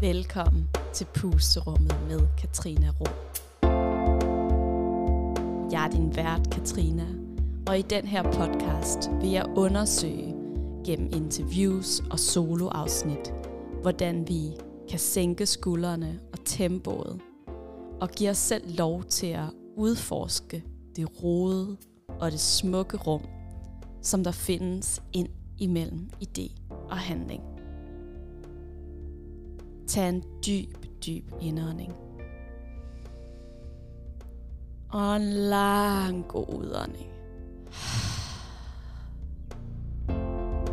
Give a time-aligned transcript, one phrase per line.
[0.00, 3.06] Velkommen til Pusterummet med Katrina Rå.
[5.72, 7.06] Jeg er din vært, Katrina,
[7.66, 10.34] og i den her podcast vil jeg undersøge
[10.86, 13.34] gennem interviews og soloafsnit,
[13.82, 14.50] hvordan vi
[14.90, 17.20] kan sænke skuldrene og tempoet,
[18.00, 20.64] og give os selv lov til at udforske
[20.96, 21.76] det rode
[22.20, 23.22] og det smukke rum,
[24.02, 27.57] som der findes ind imellem idé og handling.
[29.88, 30.74] Tag en dyb,
[31.06, 31.92] dyb indånding.
[34.88, 37.10] Og en lang god udånding.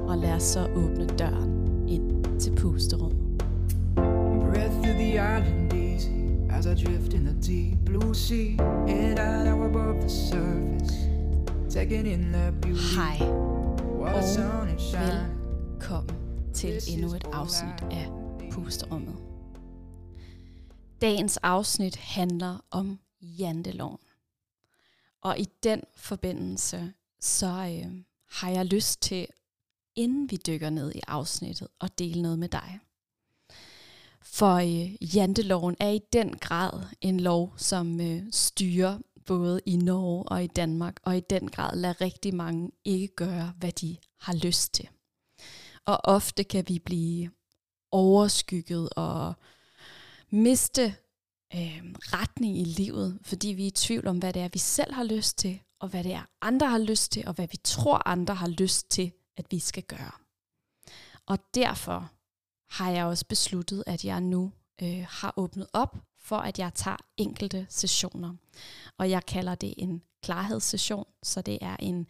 [0.08, 3.44] Og lad os så åbne døren ind til pusterummet.
[3.96, 6.12] Breath through the island easy
[6.50, 8.58] as I drift in the deep blue sea.
[8.88, 10.96] Head out now above the surface,
[11.70, 12.96] taking in the beauty.
[12.96, 13.46] Hej
[14.70, 15.36] and shine.
[15.86, 16.16] velkommen
[16.54, 18.25] til endnu et afsnit af
[18.56, 19.16] Pusterummet.
[21.02, 23.98] Dagens afsnit handler om janteloven.
[25.22, 27.92] Og i den forbindelse, så øh,
[28.30, 29.28] har jeg lyst til,
[29.96, 32.80] inden vi dykker ned i afsnittet, at dele noget med dig.
[34.22, 40.24] For øh, janteloven er i den grad en lov, som øh, styrer både i Norge
[40.24, 44.34] og i Danmark, og i den grad lader rigtig mange ikke gøre, hvad de har
[44.34, 44.90] lyst til.
[45.86, 47.30] Og ofte kan vi blive
[47.96, 49.34] overskygget og
[50.30, 50.96] miste
[51.56, 54.94] øh, retning i livet, fordi vi er i tvivl om, hvad det er, vi selv
[54.94, 58.08] har lyst til, og hvad det er, andre har lyst til, og hvad vi tror,
[58.08, 60.12] andre har lyst til, at vi skal gøre.
[61.26, 62.12] Og derfor
[62.70, 64.52] har jeg også besluttet, at jeg nu
[64.82, 68.34] øh, har åbnet op for, at jeg tager enkelte sessioner.
[68.98, 72.08] Og jeg kalder det en klarhedssession, så det er en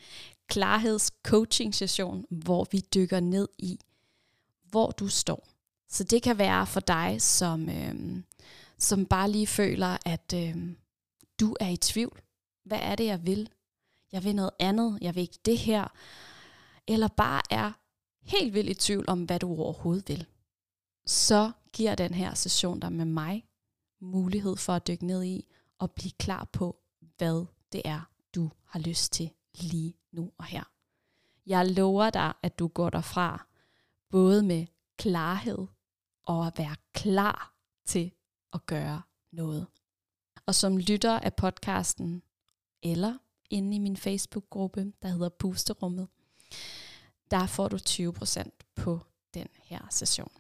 [0.47, 3.79] klarhedscoaching-session, hvor vi dykker ned i,
[4.63, 5.54] hvor du står.
[5.89, 8.23] Så det kan være for dig, som, øh,
[8.77, 10.55] som bare lige føler, at øh,
[11.39, 12.21] du er i tvivl.
[12.63, 13.49] Hvad er det, jeg vil?
[14.11, 14.97] Jeg vil noget andet.
[15.01, 15.87] Jeg vil ikke det her.
[16.87, 17.71] Eller bare er
[18.21, 20.25] helt vildt i tvivl om, hvad du overhovedet vil.
[21.05, 23.45] Så giver den her session dig med mig
[24.01, 25.45] mulighed for at dykke ned i
[25.79, 26.79] og blive klar på,
[27.17, 29.29] hvad det er, du har lyst til
[29.59, 30.63] lige nu og her.
[31.45, 33.47] Jeg lover dig, at du går derfra
[34.09, 34.65] både med
[34.97, 35.67] klarhed
[36.25, 37.53] og at være klar
[37.85, 38.11] til
[38.53, 39.67] at gøre noget.
[40.45, 42.23] Og som lytter af podcasten,
[42.83, 43.17] eller
[43.49, 46.07] inde i min Facebook-gruppe, der hedder Pusterummet,
[47.31, 48.99] der får du 20% på
[49.33, 50.31] den her session.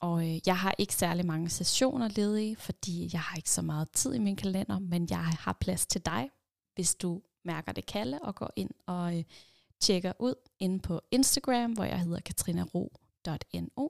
[0.00, 3.90] Og øh, jeg har ikke særlig mange sessioner ledige, fordi jeg har ikke så meget
[3.90, 6.30] tid i min kalender, men jeg har plads til dig,
[6.74, 9.24] hvis du mærker det kalde og går ind og øh,
[9.80, 13.88] tjekker ud inde på Instagram, hvor jeg hedder katrinaro.no,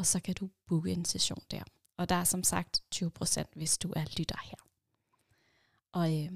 [0.00, 1.62] og så kan du booke en session der.
[1.96, 4.56] Og der er som sagt 20%, hvis du er lytter her.
[5.92, 6.32] Og øh,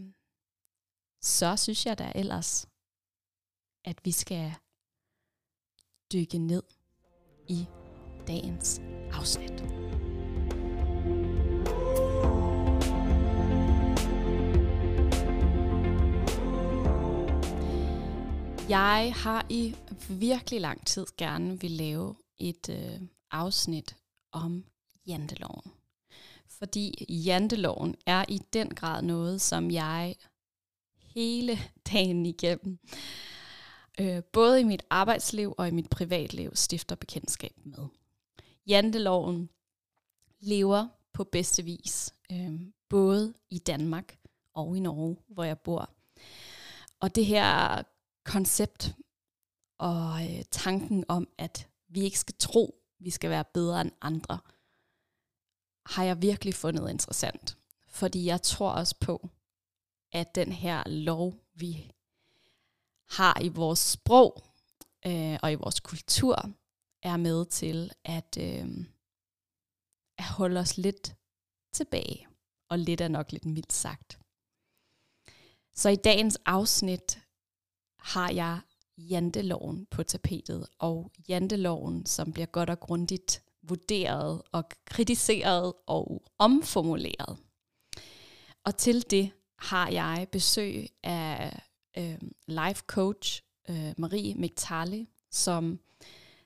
[1.20, 2.66] så synes jeg da ellers,
[3.84, 4.54] at vi skal
[6.12, 6.62] dykke ned
[7.48, 7.66] i
[8.26, 8.80] dagens
[9.12, 9.60] afsnit.
[18.68, 19.76] Jeg har i
[20.08, 23.96] virkelig lang tid gerne vil lave et øh, afsnit
[24.32, 24.64] om
[25.06, 25.72] janteloven.
[26.46, 30.16] Fordi janteloven er i den grad noget, som jeg
[30.96, 31.58] hele
[31.92, 32.78] dagen igennem,
[34.00, 37.86] øh, både i mit arbejdsliv og i mit privatliv, stifter bekendtskab med.
[38.66, 39.50] Janteloven
[40.40, 44.18] lever på bedste vis, øh, både i Danmark
[44.54, 45.90] og i Norge, hvor jeg bor.
[47.00, 47.82] Og det her
[48.24, 48.94] koncept
[49.78, 54.38] og øh, tanken om, at vi ikke skal tro, vi skal være bedre end andre,
[55.86, 57.58] har jeg virkelig fundet interessant.
[57.88, 59.28] Fordi jeg tror også på,
[60.12, 61.92] at den her lov, vi
[63.08, 64.44] har i vores sprog
[65.06, 66.52] øh, og i vores kultur,
[67.02, 68.86] er med til at, øh,
[70.18, 71.16] at holde os lidt
[71.72, 72.28] tilbage.
[72.68, 74.18] Og lidt er nok lidt mildt sagt.
[75.74, 77.22] Så i dagens afsnit
[77.98, 78.60] har jeg
[78.98, 87.36] janteloven på tapetet, og janteloven, som bliver godt og grundigt vurderet og kritiseret og omformuleret.
[88.64, 91.58] Og til det har jeg besøg af
[91.98, 95.78] øh, life coach øh, Marie Migtali, som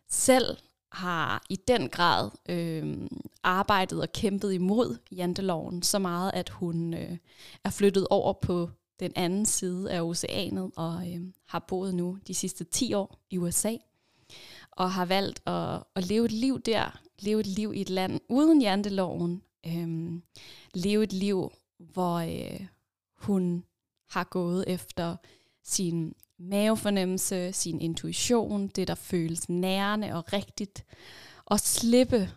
[0.09, 0.57] selv
[0.93, 3.09] har i den grad øh,
[3.43, 7.17] arbejdet og kæmpet imod janteloven så meget, at hun øh,
[7.65, 12.35] er flyttet over på den anden side af oceanet og øh, har boet nu de
[12.35, 13.77] sidste 10 år i USA.
[14.71, 18.21] og har valgt at, at leve et liv der, leve et liv i et land
[18.29, 20.13] uden janteloven, øh,
[20.75, 22.67] leve et liv, hvor øh,
[23.15, 23.65] hun
[24.09, 25.17] har gået efter
[25.65, 30.85] sin mavefornemmelse, sin intuition, det der føles nærende og rigtigt,
[31.45, 32.31] og slippe,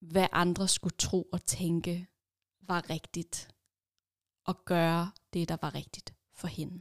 [0.00, 2.06] hvad andre skulle tro og tænke
[2.62, 3.48] var rigtigt,
[4.48, 6.80] og gøre det, der var rigtigt for hende.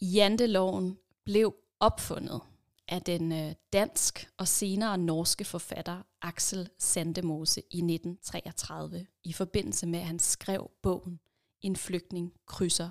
[0.00, 2.40] Janteloven blev opfundet
[2.88, 9.98] af den øh, dansk og senere norske forfatter Axel Sandemose i 1933 i forbindelse med,
[9.98, 11.20] at han skrev bogen
[11.62, 12.90] En flygtning krydser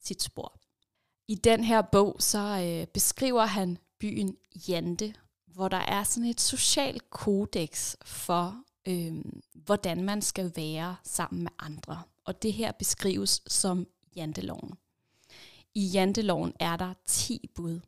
[0.00, 0.60] sit spor.
[1.28, 4.36] I den her bog så øh, beskriver han byen
[4.68, 5.14] Jante,
[5.46, 9.24] hvor der er sådan et socialt kodex for, øh,
[9.54, 12.02] hvordan man skal være sammen med andre.
[12.24, 13.86] Og det her beskrives som
[14.16, 14.74] janteloven.
[15.74, 17.80] I janteloven er der 10 bud.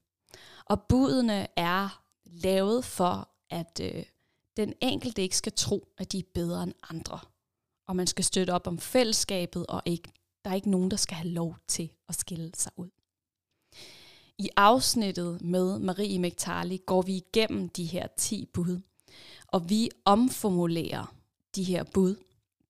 [0.64, 4.04] Og budene er lavet for, at øh,
[4.56, 7.18] den enkelte ikke skal tro, at de er bedre end andre.
[7.88, 10.12] Og man skal støtte op om fællesskabet, og ikke,
[10.44, 12.90] der er ikke nogen, der skal have lov til at skille sig ud.
[14.38, 18.80] I afsnittet med Marie Mektali går vi igennem de her 10 bud,
[19.46, 21.14] og vi omformulerer
[21.54, 22.16] de her bud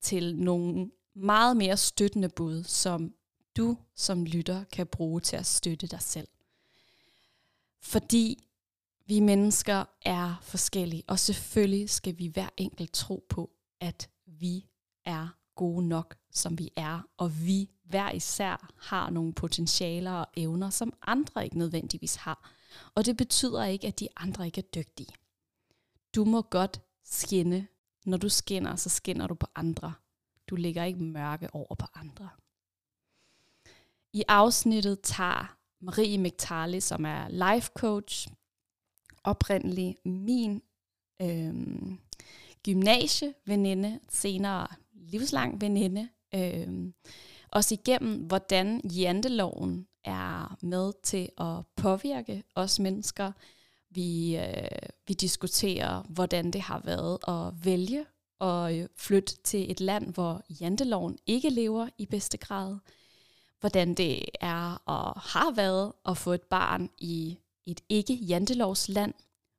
[0.00, 3.14] til nogle meget mere støttende bud, som
[3.56, 6.28] du som lytter kan bruge til at støtte dig selv.
[7.80, 8.48] Fordi
[9.06, 14.66] vi mennesker er forskellige, og selvfølgelig skal vi hver enkelt tro på, at vi
[15.04, 20.70] er gode nok, som vi er, og vi hver især har nogle potentialer og evner,
[20.70, 22.50] som andre ikke nødvendigvis har.
[22.94, 25.14] Og det betyder ikke, at de andre ikke er dygtige.
[26.14, 27.66] Du må godt skinne.
[28.06, 29.92] Når du skinner, så skinner du på andre.
[30.48, 32.28] Du lægger ikke mørke over på andre.
[34.12, 38.28] I afsnittet tager Marie Mctarley, som er life coach,
[39.24, 40.62] oprindelig min
[41.22, 41.98] øhm,
[42.64, 46.94] gymnasieveninde, senere livslang veninde, øhm,
[47.48, 53.32] også igennem, hvordan janteloven er med til at påvirke os mennesker.
[53.90, 58.06] Vi, øh, vi diskuterer, hvordan det har været at vælge
[58.40, 62.76] at flytte til et land, hvor janteloven ikke lever i bedste grad.
[63.60, 69.14] Hvordan det er og har været at få et barn i et ikke-jantelovsland,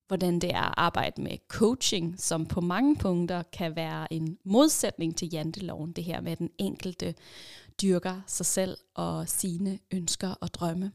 [0.08, 5.18] hvordan det er at arbejde med coaching, som på mange punkter kan være en modsætning
[5.18, 7.16] til janteloven, det her med, at den enkelte
[7.82, 10.92] dyrker sig selv og sine ønsker og drømme.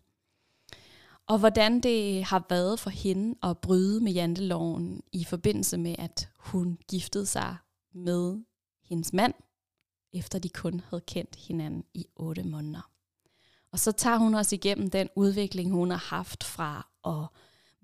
[1.27, 6.29] Og hvordan det har været for hende at bryde med janteloven i forbindelse med, at
[6.37, 7.57] hun giftede sig
[7.93, 8.45] med
[8.83, 9.35] hendes mand,
[10.13, 12.91] efter de kun havde kendt hinanden i otte måneder.
[13.73, 17.27] Og så tager hun os igennem den udvikling, hun har haft fra at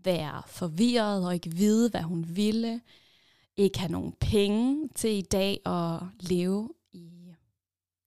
[0.05, 2.81] være forvirret og ikke vide, hvad hun ville,
[3.57, 7.35] ikke have nogen penge til i dag at leve i,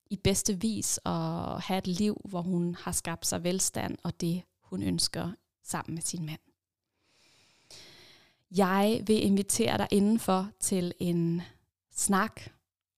[0.09, 4.42] i bedste vis og have et liv, hvor hun har skabt sig velstand og det,
[4.62, 5.31] hun ønsker
[5.63, 6.39] sammen med sin mand.
[8.51, 11.42] Jeg vil invitere dig indenfor til en
[12.01, 12.42] snak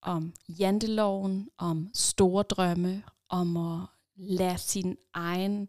[0.02, 3.80] om janteloven, om store drømme, om at
[4.16, 5.68] lade sin egen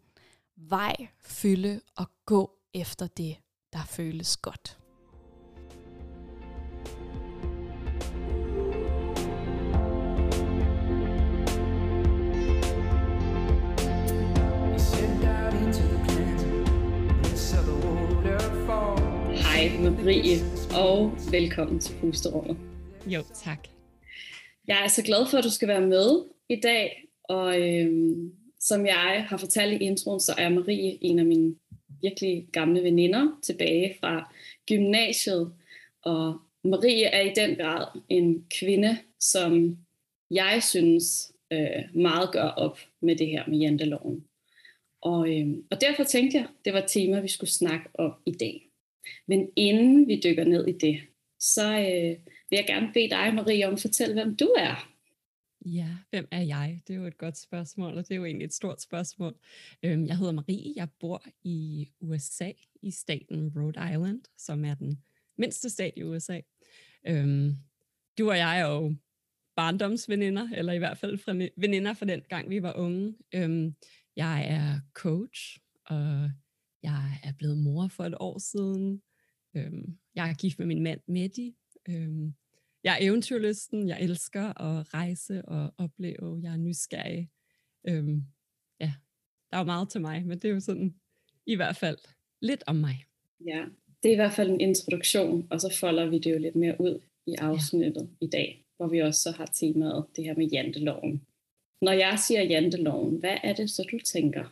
[0.55, 3.35] vej fylde og gå efter det,
[3.73, 4.77] der føles godt.
[19.35, 20.37] Hej Marie,
[20.75, 22.74] og velkommen til Pusterummet.
[23.07, 23.67] Jo, tak.
[24.67, 28.85] Jeg er så glad for, at du skal være med i dag, og øhm, som
[28.85, 31.55] jeg har fortalt i introen, så er Marie en af mine
[32.01, 34.33] virkelig gamle veninder tilbage fra
[34.67, 35.53] gymnasiet.
[36.03, 39.77] Og Marie er i den grad en kvinde, som
[40.31, 44.25] jeg synes øh, meget gør op med det her med janteloven.
[45.01, 48.31] Og, øh, og derfor tænkte jeg, det var et tema, vi skulle snakke om i
[48.31, 48.69] dag.
[49.27, 51.01] Men inden vi dykker ned i det,
[51.39, 54.89] så øh, vil jeg gerne bede dig, Marie, om at fortælle, hvem du er.
[55.65, 56.81] Ja, hvem er jeg?
[56.87, 59.35] Det er jo et godt spørgsmål, og det er jo egentlig et stort spørgsmål.
[59.83, 65.03] Øhm, jeg hedder Marie, jeg bor i USA, i staten Rhode Island, som er den
[65.37, 66.39] mindste stat i USA.
[67.07, 67.51] Øhm,
[68.17, 68.95] du og jeg er jo
[69.55, 73.15] barndomsveninder, eller i hvert fald veninder fra den gang, vi var unge.
[73.33, 73.75] Øhm,
[74.15, 76.31] jeg er coach, og
[76.83, 79.01] jeg er blevet mor for et år siden.
[80.15, 81.55] Jeg er gift med min mand Medi
[82.85, 87.29] jeg er eventyrlysten, jeg elsker at rejse og opleve, jeg er nysgerrig.
[87.87, 88.23] Øhm,
[88.79, 88.93] ja,
[89.49, 90.95] der er jo meget til mig, men det er jo sådan
[91.45, 91.97] i hvert fald
[92.41, 93.05] lidt om mig.
[93.45, 93.65] Ja,
[94.03, 96.81] det er i hvert fald en introduktion, og så folder vi det jo lidt mere
[96.81, 98.25] ud i afsnittet ja.
[98.25, 101.21] i dag, hvor vi også så har temaet det her med janteloven.
[101.81, 104.43] Når jeg siger janteloven, hvad er det så, du tænker,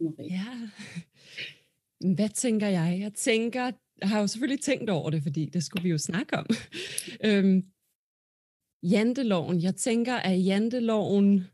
[0.00, 0.30] Marie?
[0.30, 0.70] Ja,
[2.16, 2.98] hvad tænker jeg?
[3.00, 3.70] Jeg tænker,
[4.02, 6.46] har jo selvfølgelig tænkt over det, fordi det skulle vi jo snakke om.
[7.26, 7.64] øhm,
[8.82, 11.44] janteloven, jeg tænker, at janteloven,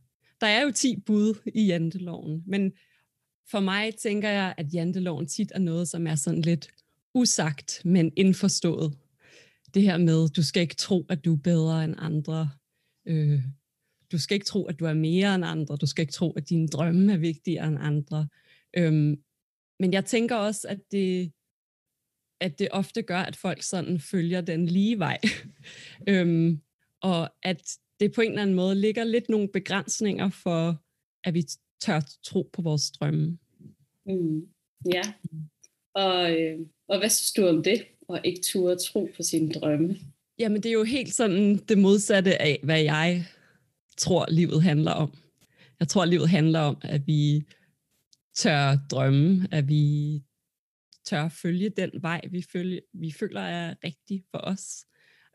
[0.40, 2.72] der er jo 10 bud i janteloven, men
[3.50, 6.68] for mig tænker jeg, at janteloven tit er noget, som er sådan lidt
[7.14, 8.94] usagt, men indforstået.
[9.74, 12.50] Det her med, du skal ikke tro, at du er bedre end andre.
[13.06, 13.40] Øh,
[14.12, 15.76] du skal ikke tro, at du er mere end andre.
[15.76, 18.28] Du skal ikke tro, at dine drømme er vigtigere end andre.
[18.76, 19.22] Øhm,
[19.80, 21.32] men jeg tænker også, at det,
[22.40, 25.18] at det ofte gør, at folk sådan følger den lige vej.
[26.08, 26.60] øhm,
[27.00, 27.62] og at
[28.00, 30.82] det på en eller anden måde ligger lidt nogle begrænsninger for,
[31.24, 31.44] at vi
[31.80, 33.38] tør tro på vores drømme.
[34.06, 34.48] Mm.
[34.94, 35.02] Ja,
[35.94, 39.96] og, øh, og hvad synes du om det, og ikke turde tro på sine drømme?
[40.38, 43.24] Jamen det er jo helt sådan det modsatte af, hvad jeg
[43.96, 45.12] tror, livet handler om.
[45.80, 47.44] Jeg tror, livet handler om, at vi
[48.36, 50.22] tør drømme, at vi
[51.08, 54.86] tør følge den vej, vi, følge, vi føler er rigtig for os.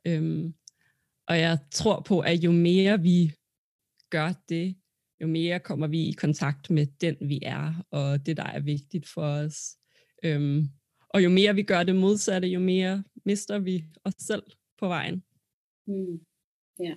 [0.07, 0.53] Øhm,
[1.27, 3.31] og jeg tror på, at jo mere vi
[4.09, 4.75] gør det,
[5.21, 9.07] jo mere kommer vi i kontakt med den, vi er, og det, der er vigtigt
[9.07, 9.77] for os.
[10.23, 10.67] Øhm,
[11.09, 14.43] og jo mere vi gør det modsatte, jo mere mister vi os selv
[14.79, 15.23] på vejen.
[15.87, 16.19] Mm.
[16.79, 16.95] Ja.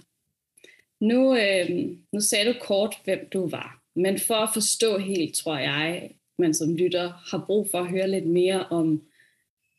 [1.00, 1.70] Nu, øh,
[2.12, 3.82] nu sagde du kort, hvem du var.
[3.94, 8.10] Men for at forstå helt, tror jeg, man som lytter har brug for at høre
[8.10, 9.02] lidt mere om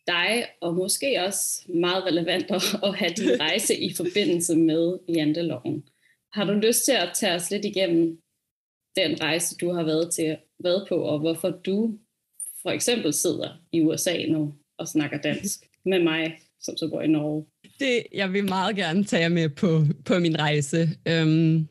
[0.08, 2.52] dig, og måske også meget relevant
[2.84, 5.84] at have din rejse i forbindelse med janteloven.
[6.34, 8.22] Har du lyst til at tage os lidt igennem
[8.96, 11.98] den rejse, du har været, til, været på, og hvorfor du
[12.62, 17.08] for eksempel sidder i USA nu og snakker dansk med mig, som så bor i
[17.08, 17.46] Norge?
[17.80, 20.90] Det, jeg vil meget gerne tage med på, på min rejse.
[21.08, 21.68] Øhm,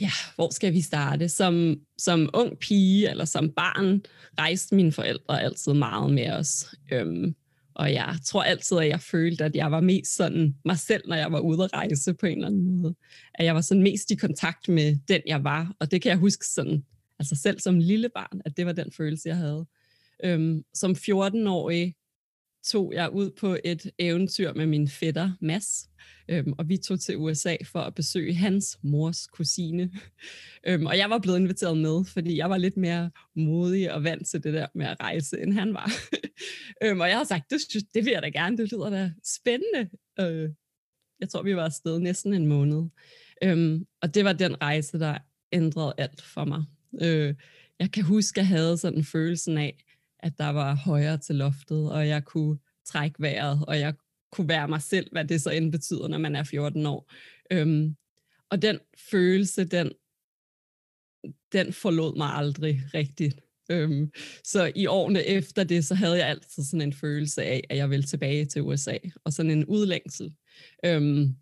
[0.00, 1.28] ja, hvor skal vi starte?
[1.28, 4.02] Som, som ung pige eller som barn
[4.38, 6.74] rejste mine forældre altid meget med os.
[6.92, 7.34] Øhm,
[7.74, 11.16] og jeg tror altid, at jeg følte, at jeg var mest sådan mig selv, når
[11.16, 12.94] jeg var ude at rejse på en eller anden måde.
[13.34, 15.74] At jeg var sådan mest i kontakt med den, jeg var.
[15.80, 16.84] Og det kan jeg huske sådan,
[17.18, 19.66] altså selv som lille barn, at det var den følelse, jeg havde.
[20.24, 21.94] Øhm, som 14-årig
[22.64, 25.88] tog jeg ud på et eventyr med min fætter Mads,
[26.28, 29.90] øhm, og vi tog til USA for at besøge hans mors kusine.
[30.66, 34.28] Øhm, og jeg var blevet inviteret med, fordi jeg var lidt mere modig og vant
[34.28, 35.90] til det der med at rejse, end han var.
[36.84, 37.60] øhm, og jeg har sagt, det,
[37.94, 39.90] det vil jeg da gerne, det lyder da spændende.
[40.20, 40.50] Øh,
[41.20, 42.82] jeg tror, vi var afsted næsten en måned.
[43.42, 45.18] Øhm, og det var den rejse, der
[45.52, 46.64] ændrede alt for mig.
[47.02, 47.34] Øh,
[47.78, 49.84] jeg kan huske, at jeg havde sådan følelsen af,
[50.22, 53.94] at der var højere til loftet, og jeg kunne trække vejret, og jeg
[54.32, 57.12] kunne være mig selv, hvad det så end betyder, når man er 14 år.
[57.50, 57.96] Øhm,
[58.50, 58.78] og den
[59.10, 59.92] følelse, den,
[61.52, 63.40] den forlod mig aldrig rigtigt.
[63.70, 64.12] Øhm,
[64.44, 67.90] så i årene efter det, så havde jeg altid sådan en følelse af, at jeg
[67.90, 70.34] ville tilbage til USA, og sådan en udlængsel.
[70.84, 71.36] Øhm,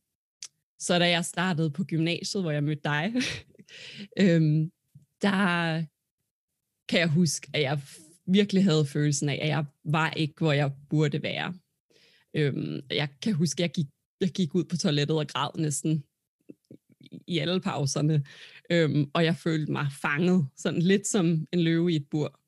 [0.78, 3.12] så da jeg startede på gymnasiet, hvor jeg mødte dig,
[4.20, 4.70] øhm,
[5.22, 5.84] der
[6.88, 7.80] kan jeg huske, at jeg
[8.28, 11.54] virkelig havde følelsen af, at jeg var ikke, hvor jeg burde være.
[12.34, 13.86] Øhm, jeg kan huske, at jeg gik,
[14.20, 16.04] jeg gik ud på toilettet og græd næsten
[17.26, 18.24] i alle pauserne,
[18.70, 22.40] øhm, og jeg følte mig fanget, sådan lidt som en løve i et bur.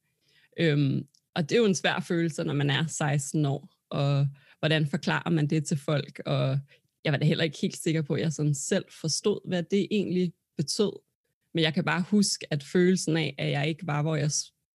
[0.58, 4.86] Øhm, og det er jo en svær følelse, når man er 16 år, og hvordan
[4.86, 6.58] forklarer man det til folk, og
[7.04, 9.86] jeg var da heller ikke helt sikker på, at jeg sådan selv forstod, hvad det
[9.90, 10.92] egentlig betød.
[11.54, 14.30] Men jeg kan bare huske, at følelsen af, at jeg ikke var, hvor jeg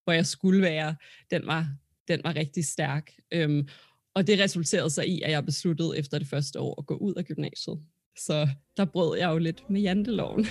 [0.06, 0.96] hvor jeg skulle være,
[1.32, 1.68] den var,
[2.08, 3.12] den var rigtig stærk.
[3.32, 3.68] Øhm,
[4.14, 7.14] og det resulterede sig i, at jeg besluttede efter det første år at gå ud
[7.14, 7.80] af gymnasiet.
[8.18, 10.46] Så der brød jeg jo lidt med janteloven.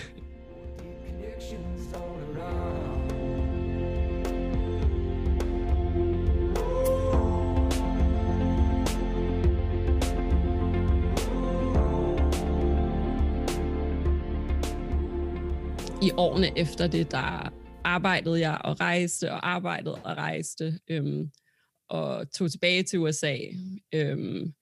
[16.02, 17.52] I årene efter det, der
[17.84, 21.30] arbejdede jeg og rejste og arbejdede og rejste, øhm,
[21.88, 23.36] og tog tilbage til USA,
[23.94, 24.54] øhm,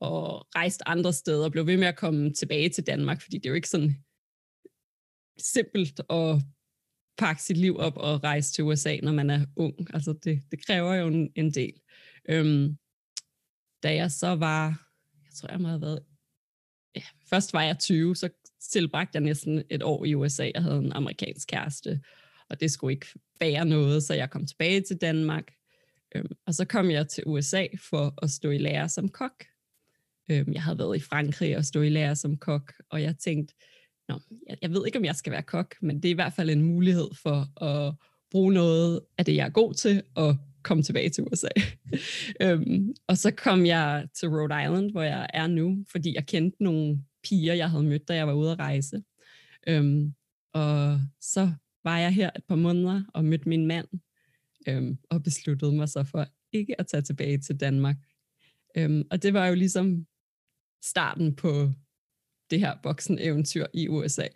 [0.00, 3.46] og rejste andre steder, og blev ved med at komme tilbage til Danmark, fordi det
[3.46, 4.04] er jo ikke sådan
[5.38, 6.42] simpelt at
[7.18, 9.94] pakke sit liv op og rejse til USA, når man er ung.
[9.94, 11.80] Altså det, det kræver jo en, en del.
[12.28, 12.76] Øhm,
[13.82, 14.66] da jeg så var,
[15.24, 16.04] jeg tror jeg må have været,
[16.96, 18.28] ja, først var jeg 20, så
[18.70, 20.50] tilbragte jeg næsten et år i USA.
[20.54, 22.00] Jeg havde en amerikansk kæreste,
[22.50, 23.06] og det skulle ikke
[23.40, 25.52] være noget, så jeg kom tilbage til Danmark.
[26.14, 29.44] Øhm, og så kom jeg til USA for at stå i lære som kok.
[30.30, 33.54] Øhm, jeg havde været i Frankrig og stå i lære som kok, og jeg tænkte,
[34.08, 36.32] Nå, jeg, jeg ved ikke, om jeg skal være kok, men det er i hvert
[36.32, 37.94] fald en mulighed for at
[38.30, 41.48] bruge noget af det, jeg er god til, og komme tilbage til USA.
[42.42, 46.64] øhm, og så kom jeg til Rhode Island, hvor jeg er nu, fordi jeg kendte
[46.64, 49.02] nogle piger, jeg havde mødt, da jeg var ude at rejse.
[49.66, 50.14] Øhm,
[50.52, 51.52] og så
[51.84, 53.88] var jeg her et par måneder og mødte min mand,
[54.68, 57.96] øhm, og besluttede mig så for ikke at tage tilbage til Danmark.
[58.76, 60.06] Øhm, og det var jo ligesom
[60.82, 61.70] starten på
[62.50, 64.26] det her voksen-eventyr i USA.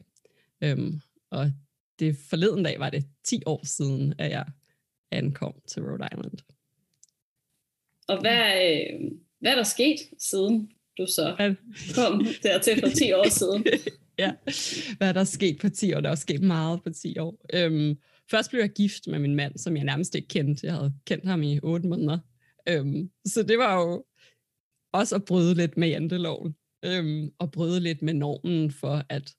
[0.60, 1.52] Øhm, og
[1.98, 4.46] det forleden dag var det 10 år siden, at jeg
[5.10, 6.38] ankom til Rhode Island.
[8.08, 9.10] Og hvad, øh,
[9.40, 11.54] hvad er der sket siden du så
[11.94, 13.66] kom dertil for 10 år siden?
[14.18, 14.32] ja,
[14.98, 16.00] hvad er der sket på 10 år?
[16.00, 17.46] Der er sket meget på 10 år.
[17.54, 17.98] Øhm,
[18.30, 20.66] først blev jeg gift med min mand, som jeg nærmest ikke kendte.
[20.66, 22.18] Jeg havde kendt ham i 8 måneder.
[22.68, 24.04] Øhm, så det var jo
[24.92, 26.54] også at bryde lidt med janteloven.
[26.84, 29.34] Øhm, og bryde lidt med normen for, at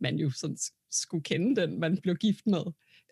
[0.00, 0.56] man jo sådan
[0.90, 2.62] skulle kende den, man blev gift med.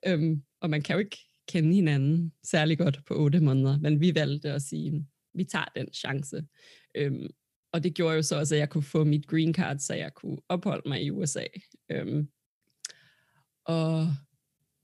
[0.07, 4.15] Øhm, og man kan jo ikke kende hinanden særlig godt på 8 måneder, men vi
[4.15, 6.45] valgte at sige, vi tager den chance.
[6.95, 7.27] Øhm,
[7.73, 10.15] og det gjorde jo så også, at jeg kunne få mit green card, så jeg
[10.15, 11.45] kunne opholde mig i USA.
[11.91, 12.29] Øhm,
[13.65, 14.09] og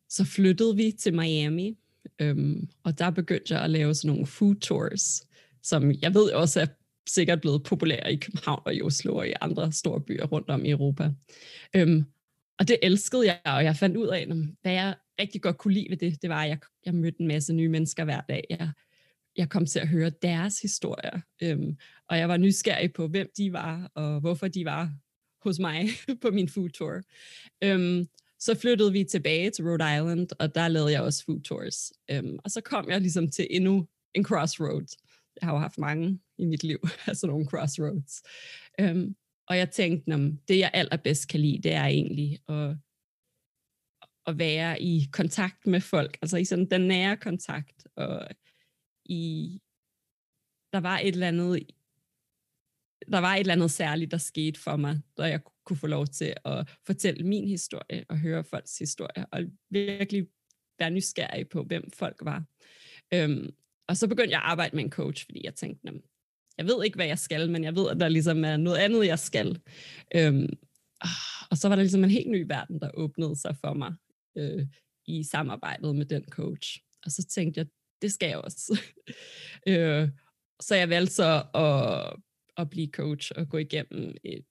[0.09, 1.79] så flyttede vi til Miami,
[2.19, 5.27] øhm, og der begyndte jeg at lave sådan nogle food tours,
[5.63, 6.67] som jeg ved også er
[7.09, 10.65] sikkert blevet populære i København og i Oslo og i andre store byer rundt om
[10.65, 11.11] i Europa.
[11.77, 12.05] Øhm,
[12.59, 14.27] og det elskede jeg, og jeg fandt ud af,
[14.63, 17.29] hvad jeg rigtig godt kunne lide ved det, det var, at jeg, jeg mødte en
[17.29, 18.45] masse nye mennesker hver dag.
[18.51, 18.71] Jeg,
[19.37, 21.77] jeg kom til at høre deres historier, øhm,
[22.09, 24.93] og jeg var nysgerrig på, hvem de var, og hvorfor de var
[25.43, 25.89] hos mig
[26.23, 27.03] på min food tour.
[27.65, 28.07] Øhm,
[28.39, 31.93] så flyttede vi tilbage til Rhode Island, og der lavede jeg også food tours.
[32.11, 34.97] Øhm, og så kom jeg ligesom til endnu en crossroads.
[35.41, 38.23] Jeg har jo haft mange i mit liv, altså nogle crossroads.
[38.81, 39.17] Øhm,
[39.49, 42.77] og jeg tænkte, det jeg allerbedst kan lide, det er egentlig at,
[44.27, 48.29] at være i kontakt med folk, altså i sådan den nære kontakt, og
[49.05, 49.61] i,
[50.73, 51.71] der var et eller andet,
[53.13, 56.07] der var et eller andet særligt, der skete for mig, da jeg kunne få lov
[56.07, 60.27] til at fortælle min historie, og høre folks historie, og virkelig
[60.79, 62.45] være nysgerrig på, hvem folk var.
[63.15, 63.55] Øhm,
[63.89, 66.03] og så begyndte jeg at arbejde med en coach, fordi jeg tænkte,
[66.59, 69.07] jeg ved ikke, hvad jeg skal, men jeg ved, at der ligesom er noget andet,
[69.07, 69.61] jeg skal.
[70.15, 70.49] Øhm,
[71.51, 73.95] og så var der ligesom en helt ny verden, der åbnede sig for mig
[74.37, 74.67] øh,
[75.07, 76.81] i samarbejdet med den coach.
[77.05, 77.67] Og så tænkte jeg,
[78.03, 78.81] det skal jeg også.
[79.69, 80.09] øh,
[80.61, 82.21] så jeg valgte så at,
[82.57, 84.45] at blive coach og gå igennem et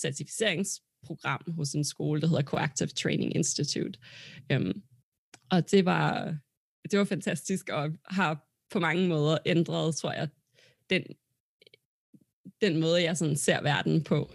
[0.00, 3.98] certificeringsprogram hos en skole, der hedder Coactive Training Institute.
[4.52, 4.82] Øhm,
[5.50, 6.36] og det var,
[6.90, 10.28] det var fantastisk, og har på mange måder ændret, tror jeg,
[10.90, 11.02] den
[12.60, 14.30] den måde, jeg sådan ser verden på.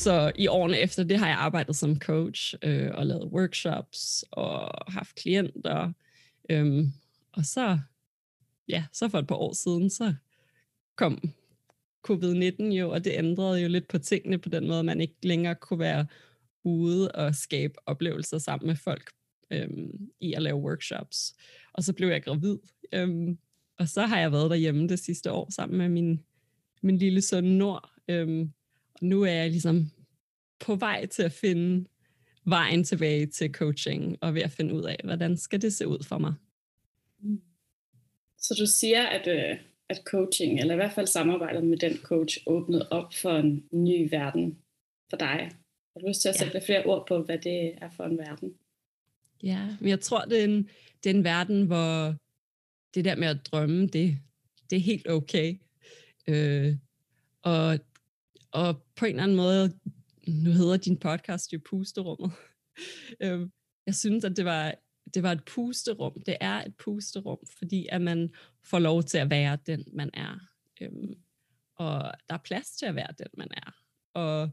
[0.00, 4.92] Så i årene efter det har jeg arbejdet som coach øh, og lavet workshops og
[4.92, 5.92] haft klienter.
[6.50, 6.92] Øhm,
[7.32, 7.78] og så,
[8.68, 10.14] ja, så for et par år siden, så
[10.96, 11.18] kom
[12.08, 15.16] covid-19 jo, og det ændrede jo lidt på tingene på den måde, at man ikke
[15.22, 16.06] længere kunne være
[16.64, 19.10] ude og skabe oplevelser sammen med folk
[19.50, 21.34] øhm, i at lave workshops.
[21.72, 22.58] Og så blev jeg gravid,
[22.92, 23.38] øhm,
[23.78, 26.24] og så har jeg været derhjemme det sidste år sammen med min,
[26.82, 27.90] min lille søn Nord.
[28.08, 28.52] Øhm,
[29.00, 29.90] nu er jeg ligesom
[30.60, 31.88] på vej til at finde
[32.44, 36.04] vejen tilbage til coaching, og ved at finde ud af, hvordan skal det se ud
[36.04, 36.34] for mig.
[38.38, 39.58] Så du siger, at øh,
[39.90, 44.08] at coaching, eller i hvert fald samarbejdet med den coach, åbnede op for en ny
[44.10, 44.58] verden
[45.10, 45.50] for dig.
[45.92, 46.64] Har du lyst til at sætte ja.
[46.66, 48.54] flere ord på, hvad det er for en verden?
[49.42, 50.68] Ja, men jeg tror, det er en,
[51.04, 52.14] det er en verden, hvor
[52.94, 54.18] det der med at drømme, det,
[54.70, 55.54] det er helt okay.
[56.26, 56.76] Øh,
[57.42, 57.78] og,
[58.52, 59.72] og på en eller anden måde,
[60.28, 62.32] nu hedder din podcast jo Pusterummet.
[63.22, 63.52] Øhm,
[63.86, 64.74] jeg synes, at det var
[65.14, 66.22] det var et pusterum.
[66.26, 68.30] Det er et pusterum, fordi at man
[68.64, 70.38] får lov til at være den, man er.
[70.80, 71.14] Øhm,
[71.76, 73.74] og der er plads til at være den, man er.
[74.14, 74.50] Og,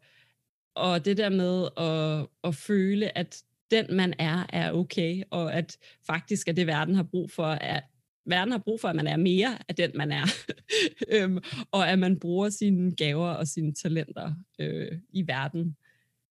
[0.76, 5.78] og det der med at, at føle, at den, man er, er okay, og at
[6.06, 7.82] faktisk at det, verden har brug for, er,
[8.28, 10.26] verden har brug for, at man er mere af den, man er.
[11.14, 11.40] øhm,
[11.72, 15.78] og at man bruger sine gaver og sine talenter øh, i verden.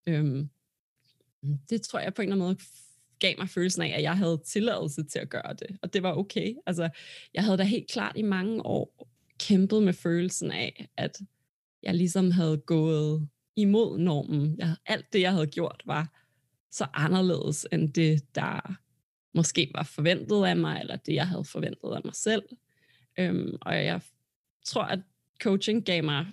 [0.07, 0.49] Øhm,
[1.69, 2.57] det tror jeg på en eller anden måde
[3.19, 6.13] gav mig følelsen af, at jeg havde tilladelse til at gøre det, og det var
[6.13, 6.55] okay.
[6.65, 6.89] Altså,
[7.33, 9.07] jeg havde da helt klart i mange år
[9.39, 11.21] kæmpet med følelsen af, at
[11.83, 14.55] jeg ligesom havde gået imod normen.
[14.57, 16.13] Jeg, alt det, jeg havde gjort, var
[16.71, 18.77] så anderledes end det, der
[19.37, 22.43] måske var forventet af mig, eller det, jeg havde forventet af mig selv.
[23.19, 24.01] Øhm, og jeg
[24.65, 24.99] tror, at
[25.41, 26.25] coaching gav mig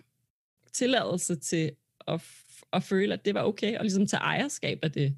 [0.73, 1.73] tilladelse til
[2.09, 2.21] at,
[2.73, 5.17] at føle, at det var okay, og ligesom tage ejerskab af det.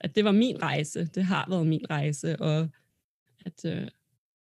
[0.00, 2.68] At det var min rejse, det har været min rejse, og
[3.46, 3.88] at øh,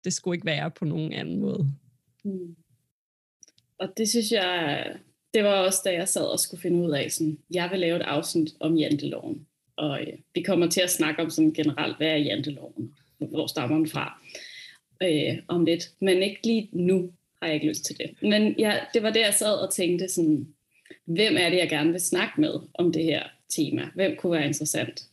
[0.05, 1.73] det skulle ikke være på nogen anden måde.
[2.25, 2.57] Mm.
[3.79, 4.85] Og det synes jeg,
[5.35, 7.97] det var også da jeg sad og skulle finde ud af, sådan, jeg vil lave
[7.97, 9.48] et afsnit om janteloven.
[9.79, 12.95] Og øh, vi kommer til at snakke om sådan generelt, hvad er janteloven?
[13.19, 14.23] Hvor stammer den fra?
[15.03, 15.91] Øh, om lidt.
[16.01, 17.13] Men ikke lige nu
[17.43, 18.11] har jeg ikke lyst til det.
[18.23, 20.49] Men ja, det var det, jeg sad og tænkte sådan,
[21.05, 23.91] hvem er det, jeg gerne vil snakke med om det her tema?
[23.95, 25.05] Hvem kunne være interessant?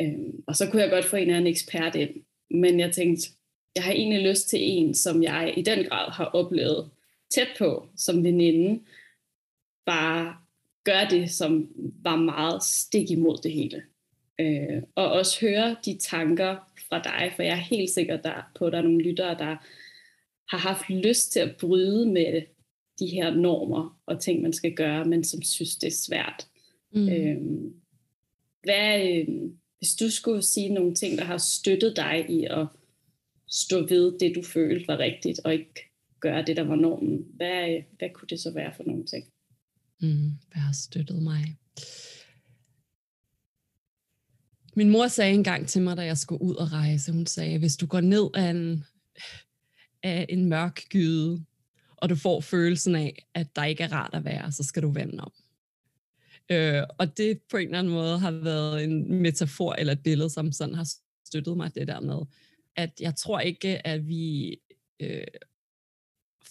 [0.00, 2.10] Øhm, og så kunne jeg godt få en anden ekspert ind.
[2.50, 3.30] Men jeg tænkte,
[3.74, 6.90] jeg har egentlig lyst til en, som jeg i den grad har oplevet
[7.30, 8.80] tæt på som veninde,
[9.86, 10.36] bare
[10.84, 11.68] gør det, som
[12.02, 13.82] var meget stik imod det hele.
[14.40, 16.56] Øh, og også høre de tanker
[16.88, 19.56] fra dig, for jeg er helt sikker der, på, at der er nogle lyttere, der
[20.50, 22.42] har haft lyst til at bryde med
[22.98, 26.46] de her normer og ting, man skal gøre, men som synes, det er svært.
[26.92, 27.08] Mm.
[27.08, 27.42] Øh,
[28.62, 29.28] hvad, øh,
[29.78, 32.66] hvis du skulle sige nogle ting, der har støttet dig i at
[33.48, 37.82] stå ved det, du følte var rigtigt, og ikke gøre det, der var normen, hvad,
[37.98, 39.24] hvad kunne det så være for nogle ting?
[40.00, 41.56] Mm, hvad har støttet mig?
[44.76, 47.76] Min mor sagde engang til mig, da jeg skulle ud og rejse, hun sagde, hvis
[47.76, 48.84] du går ned af en,
[50.02, 51.44] af en mørk gyde,
[51.96, 54.90] og du får følelsen af, at der ikke er rart at være, så skal du
[54.90, 55.32] vende om.
[56.50, 60.30] Øh, og det på en eller anden måde har været en metafor eller et billede,
[60.30, 60.88] som sådan har
[61.26, 62.18] støttet mig det der med,
[62.76, 64.56] at jeg tror ikke, at vi
[65.00, 65.26] øh,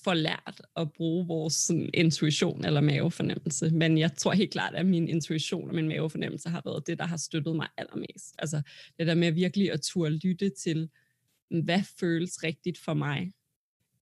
[0.04, 3.70] får lært at bruge vores sådan, intuition eller mavefornemmelse.
[3.70, 7.06] Men jeg tror helt klart, at min intuition og min mavefornemmelse har været det, der
[7.06, 8.36] har støttet mig allermest.
[8.40, 8.62] Altså
[9.00, 10.90] det der med virkelig at turde lytte til,
[11.64, 13.34] hvad føles rigtigt for mig.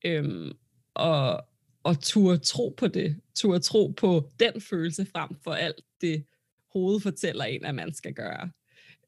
[0.05, 0.51] Øhm,
[0.93, 1.45] og,
[1.83, 3.15] og turde tro på det.
[3.35, 6.25] Turde tro på den følelse frem for alt det,
[6.73, 8.51] hovedet fortæller en, at man skal gøre.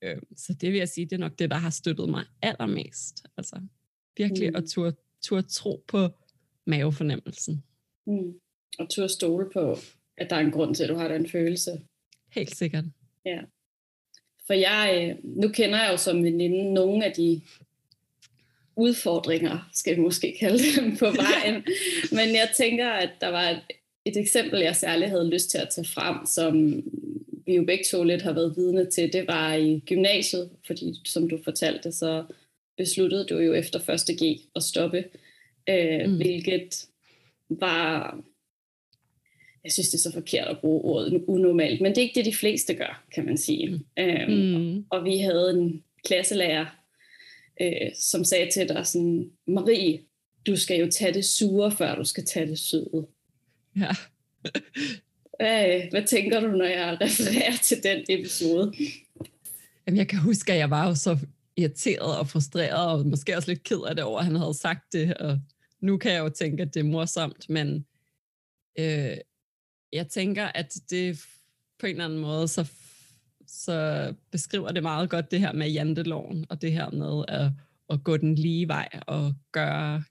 [0.01, 3.25] Øhm, så det vil jeg sige, det er nok det, der har støttet mig allermest.
[3.37, 3.61] Altså
[4.17, 4.55] virkelig mm.
[4.55, 6.09] at turde, turde tro på
[6.65, 7.63] mavefornemmelsen.
[8.07, 8.39] Mm.
[8.79, 9.77] Og turde stole på,
[10.17, 11.81] at der er en grund til, at du har den følelse.
[12.31, 12.83] Helt sikkert.
[13.25, 13.39] Ja.
[14.47, 17.41] For jeg, øh, nu kender jeg jo som veninde nogle af de
[18.75, 21.63] udfordringer, skal vi måske kalde dem, på vejen.
[22.11, 23.61] Men jeg tænker, at der var et,
[24.05, 26.83] et eksempel, jeg særligt havde lyst til at tage frem, som
[27.45, 29.13] vi jo begge to lidt har været vidne til.
[29.13, 32.25] Det var i gymnasiet, fordi som du fortalte, så
[32.77, 35.03] besluttede du jo efter første G at stoppe
[35.69, 36.15] øh, mm.
[36.15, 36.85] hvilket
[37.49, 38.19] var,
[39.63, 42.25] jeg synes det er så forkert at bruge ordet unormalt, men det er ikke det,
[42.25, 43.67] de fleste gør, kan man sige.
[43.67, 44.03] Mm.
[44.03, 44.85] Øhm, mm.
[44.89, 46.65] Og vi havde en klasselærer,
[47.61, 49.99] øh, som sagde til dig sådan, Marie,
[50.47, 53.07] du skal jo tage det sure, før du skal tage det søde.
[53.79, 53.89] Ja.
[55.39, 58.73] hvad, hvad tænker du, når jeg refererer til den episode?
[59.87, 61.17] Jamen, jeg kan huske, at jeg var jo så
[61.57, 64.93] irriteret og frustreret, og måske også lidt ked af det over, at han havde sagt
[64.93, 65.39] det, og
[65.85, 67.85] nu kan jeg jo tænke, at det er morsomt, men
[68.79, 69.17] øh,
[69.93, 71.25] jeg tænker, at det
[71.79, 72.71] på en eller anden måde, så,
[73.47, 77.51] så beskriver det meget godt det her med janteloven, og det her med at,
[77.89, 80.03] at gå den lige vej, og gøre,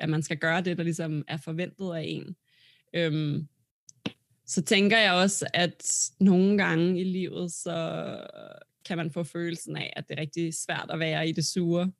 [0.00, 2.36] at man skal gøre det, der ligesom er forventet af en.
[2.94, 3.48] Øhm,
[4.46, 7.76] så tænker jeg også, at nogle gange i livet, så
[8.84, 11.92] kan man få følelsen af, at det er rigtig svært at være i det sure.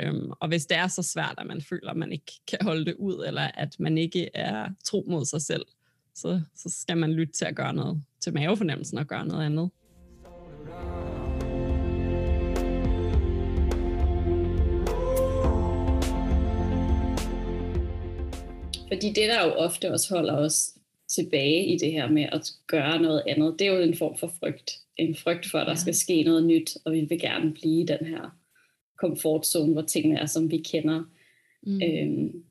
[0.00, 2.84] Øhm, og hvis det er så svært, at man føler, at man ikke kan holde
[2.84, 5.66] det ud, eller at man ikke er tro mod sig selv,
[6.14, 9.70] så, så skal man lytte til at gøre noget, til mavefornemmelsen og gøre noget andet.
[18.88, 20.74] Fordi det, der jo ofte også holder os
[21.08, 24.32] tilbage i det her med at gøre noget andet, det er jo en form for
[24.40, 24.70] frygt.
[24.96, 25.76] En frygt for, at der ja.
[25.76, 28.37] skal ske noget nyt, og vi vil gerne blive den her
[28.98, 31.04] komfortzone, hvor tingene er, som vi kender.
[31.62, 31.82] Mm.
[31.82, 32.44] Øhm,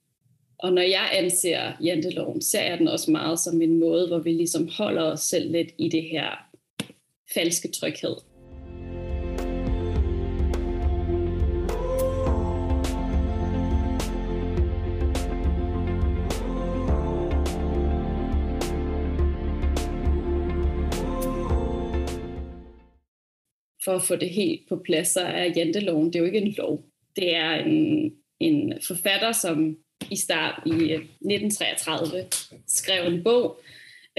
[0.60, 4.32] og når jeg anser janteloven, ser jeg den også meget som en måde, hvor vi
[4.32, 6.30] ligesom holder os selv lidt i det her
[7.34, 8.16] falske tryghed.
[23.88, 26.56] For at få det helt på plads, så er janteloven, det er jo ikke en
[26.58, 26.84] lov.
[27.16, 29.78] Det er en, en forfatter, som
[30.12, 32.26] i start i øh, 1933
[32.68, 33.60] skrev en bog,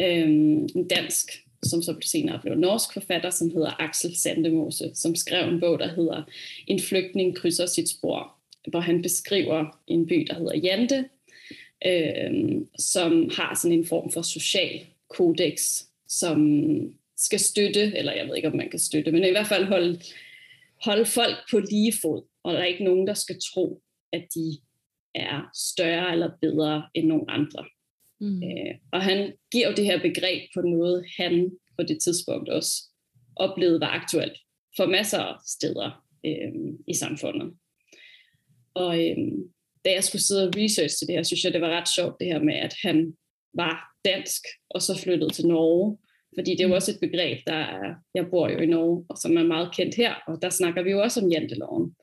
[0.00, 0.28] øh,
[0.74, 5.60] en dansk, som så senere blev norsk forfatter, som hedder Axel Sandemose, som skrev en
[5.60, 6.22] bog, der hedder
[6.66, 8.32] En flygtning krydser sit spor,
[8.68, 11.04] hvor han beskriver en by, der hedder Jante,
[11.86, 16.38] øh, som har sådan en form for social kodex, som
[17.18, 20.00] skal støtte, eller jeg ved ikke, om man kan støtte, men i hvert fald holde,
[20.84, 24.58] holde folk på lige fod, og der er ikke nogen, der skal tro, at de
[25.14, 27.64] er større eller bedre end nogen andre.
[28.20, 28.42] Mm.
[28.42, 32.82] Øh, og han giver jo det her begreb på noget, han på det tidspunkt også
[33.36, 34.38] oplevede var aktuelt
[34.76, 36.52] for masser af steder øh,
[36.88, 37.54] i samfundet.
[38.74, 39.16] Og øh,
[39.84, 42.20] da jeg skulle sidde og research til det her, synes jeg, det var ret sjovt
[42.20, 43.16] det her med, at han
[43.54, 45.98] var dansk, og så flyttede til Norge.
[46.38, 46.74] Fordi det er jo mm.
[46.74, 49.94] også et begreb, der er, jeg bor jo i Norge, og som er meget kendt
[49.94, 51.94] her, og der snakker vi jo også om janteloven.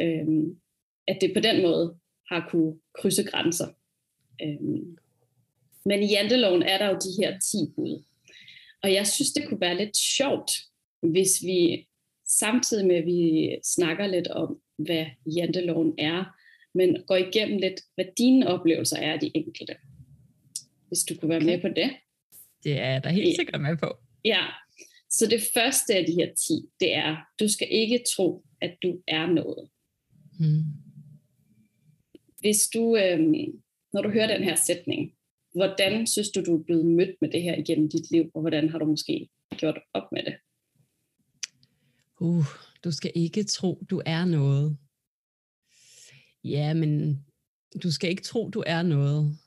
[0.00, 0.56] Øhm,
[1.08, 1.96] at det på den måde
[2.30, 3.68] har kunne krydse grænser.
[4.42, 4.96] Øhm,
[5.84, 8.04] men i janteloven er der jo de her 10 bud.
[8.82, 10.50] Og jeg synes, det kunne være lidt sjovt,
[11.02, 11.88] hvis vi
[12.28, 16.24] samtidig med, at vi snakker lidt om, hvad janteloven er,
[16.74, 19.76] men går igennem lidt, hvad dine oplevelser er af de enkelte.
[20.88, 21.46] Hvis du kunne være okay.
[21.46, 21.90] med på det.
[22.66, 23.98] Det er da helt sikkert med på.
[24.24, 24.44] Ja,
[25.10, 29.02] så det første af de her 10, det er, du skal ikke tro, at du
[29.08, 29.68] er noget.
[30.38, 30.64] Hmm.
[32.40, 35.12] Hvis du, øhm, når du hører den her sætning,
[35.54, 38.68] hvordan synes du, du er blevet mødt med det her igennem dit liv, og hvordan
[38.68, 40.36] har du måske gjort op med det?
[42.20, 42.46] Uh,
[42.84, 44.76] du skal ikke tro, du er noget.
[46.44, 47.20] Ja, men
[47.82, 49.38] du skal ikke tro, du er noget.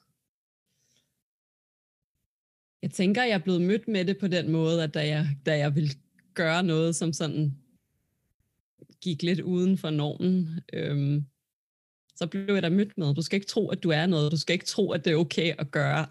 [2.81, 5.57] Jeg tænker, jeg er blevet mødt med det på den måde, at da jeg, da
[5.57, 5.97] jeg vil
[6.33, 7.57] gøre noget, som sådan
[9.01, 11.25] gik lidt uden for normen, øhm,
[12.15, 14.31] så blev jeg da mødt med, du skal ikke tro, at du er noget.
[14.31, 16.07] Du skal ikke tro, at det er okay at gøre,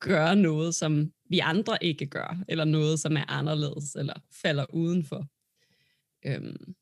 [0.00, 5.26] gøre noget, som vi andre ikke gør, eller noget, som er anderledes, eller falder udenfor.
[6.26, 6.74] Øhm,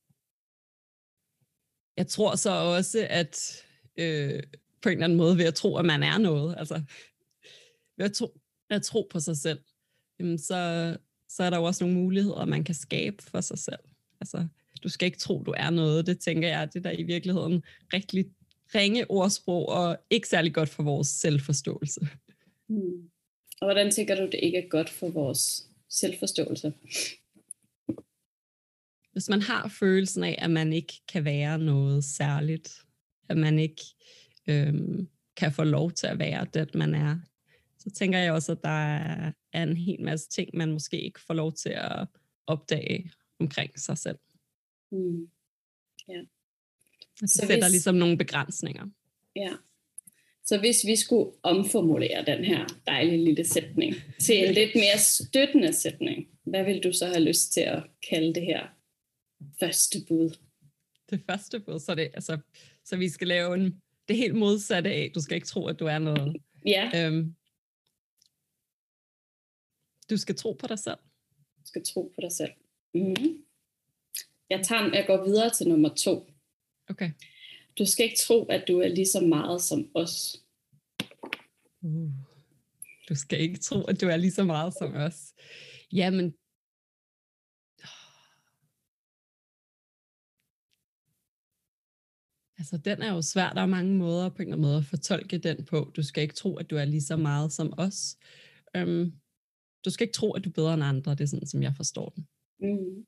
[1.97, 3.65] jeg tror så også, at
[3.97, 4.43] øh,
[4.83, 6.83] på en eller anden måde ved at tro, at man er noget, altså
[7.97, 9.59] ved at tro, at tro på sig selv,
[10.21, 10.97] jamen så,
[11.29, 13.79] så er der jo også nogle muligheder, man kan skabe for sig selv.
[14.21, 14.47] Altså,
[14.83, 16.07] du skal ikke tro, du er noget.
[16.07, 18.27] Det tænker jeg, det der i virkeligheden rigtig
[18.75, 22.01] ringe ordsprog, og ikke særlig godt for vores selvforståelse.
[22.69, 23.11] Hmm.
[23.61, 26.73] Og hvordan tænker du, det ikke er godt for vores selvforståelse?
[29.13, 32.83] Hvis man har følelsen af, at man ikke kan være noget særligt,
[33.29, 33.83] at man ikke
[34.49, 37.19] øhm, kan få lov til at være den, man er,
[37.85, 38.95] så tænker jeg også, at der
[39.53, 42.07] er en hel masse ting, man måske ikke får lov til at
[42.47, 44.19] opdage omkring sig selv.
[44.93, 45.29] Mm.
[46.09, 46.21] Ja.
[47.21, 48.87] Det så sætter hvis, ligesom nogle begrænsninger.
[49.37, 49.53] Ja.
[50.45, 55.73] Så hvis vi skulle omformulere den her dejlige lille sætning til en lidt mere støttende
[55.73, 58.67] sætning, hvad vil du så have lyst til at kalde det her
[59.61, 60.37] første bud?
[61.11, 62.39] Det første bud, så, det, altså,
[62.85, 65.87] så vi skal lave en, det helt modsatte af, du skal ikke tro, at du
[65.87, 66.37] er noget.
[66.67, 66.91] Ja.
[66.95, 67.35] Øhm,
[70.11, 70.99] du skal tro på dig selv.
[71.57, 72.53] Du skal tro på dig selv.
[72.95, 73.45] Mm-hmm.
[74.51, 76.31] Jeg, tager, jeg går videre til nummer to.
[76.89, 77.11] Okay.
[77.79, 80.43] Du skal ikke tro, at du er lige så meget som os.
[81.83, 82.11] Uh.
[83.09, 85.35] Du skal ikke tro, at du er lige så meget som os.
[85.93, 86.35] Jamen,
[92.59, 93.53] Altså, den er jo svær.
[93.53, 95.93] Der er mange måder på en eller anden måde at fortolke den på.
[95.97, 98.17] Du skal ikke tro, at du er lige så meget som os.
[98.79, 99.13] Um,
[99.85, 101.11] du skal ikke tro, at du er bedre end andre.
[101.13, 102.27] Det er sådan, som jeg forstår den.
[102.61, 103.07] Mm.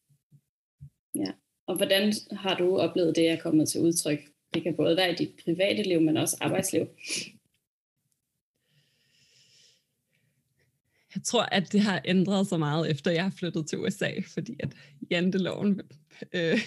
[1.15, 1.33] Ja,
[1.67, 4.19] og hvordan har du oplevet det, er kommet til udtryk?
[4.55, 6.87] Det kan både være i dit private liv, men også arbejdsliv.
[11.15, 14.57] Jeg tror, at det har ændret sig meget, efter jeg har flyttet til USA, fordi
[14.61, 14.77] at
[15.11, 15.81] janteloven,
[16.33, 16.59] øh,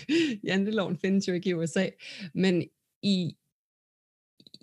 [0.44, 1.90] janteloven findes jo ikke i USA.
[2.34, 2.70] Men
[3.02, 3.36] i,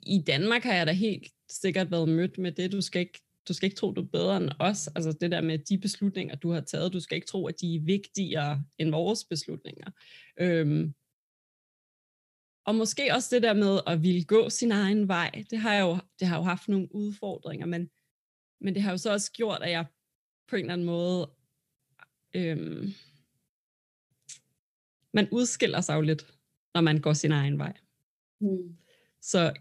[0.02, 3.52] i Danmark har jeg da helt sikkert været mødt med det, du skal ikke du
[3.54, 4.86] skal ikke tro, du er bedre end os.
[4.86, 7.76] Altså det der med de beslutninger, du har taget, du skal ikke tro, at de
[7.76, 9.90] er vigtigere end vores beslutninger.
[10.40, 10.94] Øhm,
[12.66, 15.98] og måske også det der med at ville gå sin egen vej, det har, jo,
[16.20, 17.90] det har jo haft nogle udfordringer, men,
[18.60, 19.86] men det har jo så også gjort, at jeg
[20.48, 21.30] på en eller anden måde,
[22.34, 22.92] øhm,
[25.12, 26.34] man udskiller sig jo lidt,
[26.74, 27.76] når man går sin egen vej.
[28.40, 28.76] Mm.
[29.20, 29.52] Så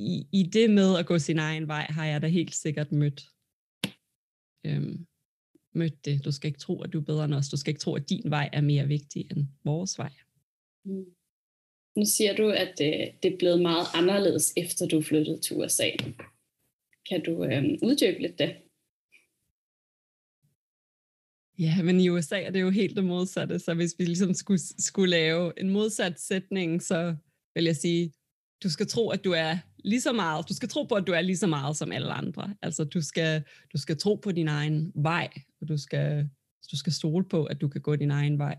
[0.00, 3.30] i, i det med at gå sin egen vej, har jeg da helt sikkert mødt,
[4.66, 5.06] øhm,
[5.74, 6.24] mødt det.
[6.24, 7.48] Du skal ikke tro, at du er bedre end os.
[7.48, 10.12] Du skal ikke tro, at din vej er mere vigtig end vores vej.
[10.84, 11.04] Mm.
[11.96, 15.90] Nu siger du, at øh, det er blevet meget anderledes, efter du flyttede til USA.
[17.08, 18.56] Kan du øh, uddybe lidt det?
[21.58, 24.60] Ja, men i USA er det jo helt det modsatte, så hvis vi ligesom skulle,
[24.78, 27.16] skulle lave en modsat sætning, så
[27.54, 28.12] vil jeg sige,
[28.62, 31.12] du skal tro, at du er lige så meget, du skal tro på, at du
[31.12, 32.54] er lige så meget som alle andre.
[32.62, 35.28] Altså, du skal, du skal tro på din egen vej,
[35.60, 36.28] og du skal,
[36.72, 38.58] du skal stole på, at du kan gå din egen vej.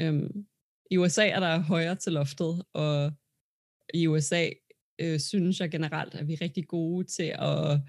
[0.00, 0.46] Øhm,
[0.90, 3.12] I USA er der højere til loftet, og
[3.94, 4.48] i USA
[4.98, 7.80] øh, synes jeg generelt, at vi er rigtig gode til at,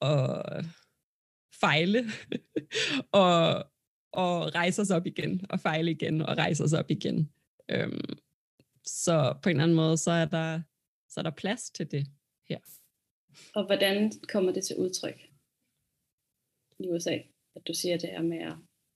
[0.00, 0.64] at
[1.60, 2.04] fejle,
[3.22, 3.64] og,
[4.12, 7.30] og rejse os op igen, og fejle igen, og rejse os op igen.
[7.68, 8.18] Øhm,
[8.86, 10.60] så på en eller anden måde, så er der,
[11.14, 12.06] så er der plads til det
[12.48, 12.58] her.
[13.54, 15.20] Og hvordan kommer det til udtryk
[16.78, 17.18] i USA?
[17.56, 18.38] At du siger det her med,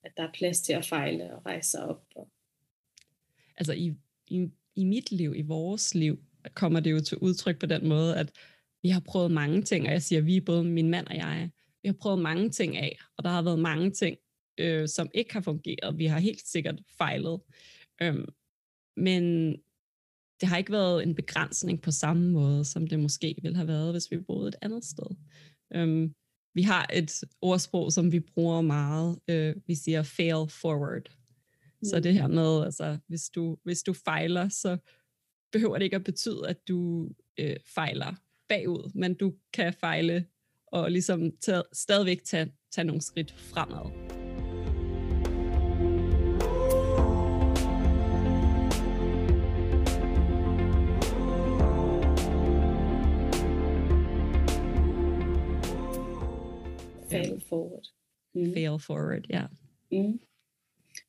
[0.02, 2.04] at der er plads til at fejle og rejse sig op.
[2.14, 2.30] Og...
[3.56, 3.94] Altså i,
[4.26, 8.16] i, i mit liv, i vores liv, kommer det jo til udtryk på den måde,
[8.16, 8.32] at
[8.82, 11.50] vi har prøvet mange ting, og jeg siger, vi både min mand og jeg,
[11.82, 14.18] vi har prøvet mange ting af, og der har været mange ting,
[14.58, 15.98] øh, som ikke har fungeret.
[15.98, 17.40] Vi har helt sikkert fejlet.
[18.02, 18.28] Øhm,
[18.96, 19.54] men
[20.40, 23.92] det har ikke været en begrænsning på samme måde, som det måske ville have været,
[23.92, 25.16] hvis vi boede et andet sted.
[25.74, 26.14] Øhm,
[26.54, 29.18] vi har et ordsprog, som vi bruger meget.
[29.28, 31.08] Øh, vi siger fail forward.
[31.80, 31.84] Mm.
[31.84, 34.76] Så det her med, altså, hvis du, hvis du fejler, så
[35.52, 37.08] behøver det ikke at betyde, at du
[37.40, 38.14] øh, fejler
[38.48, 40.26] bagud, men du kan fejle
[40.66, 44.07] og ligesom tage, stadigvæk tage, tage nogle skridt fremad.
[58.38, 58.54] Mm.
[58.54, 59.46] Fail forward, ja.
[59.92, 60.20] Mm.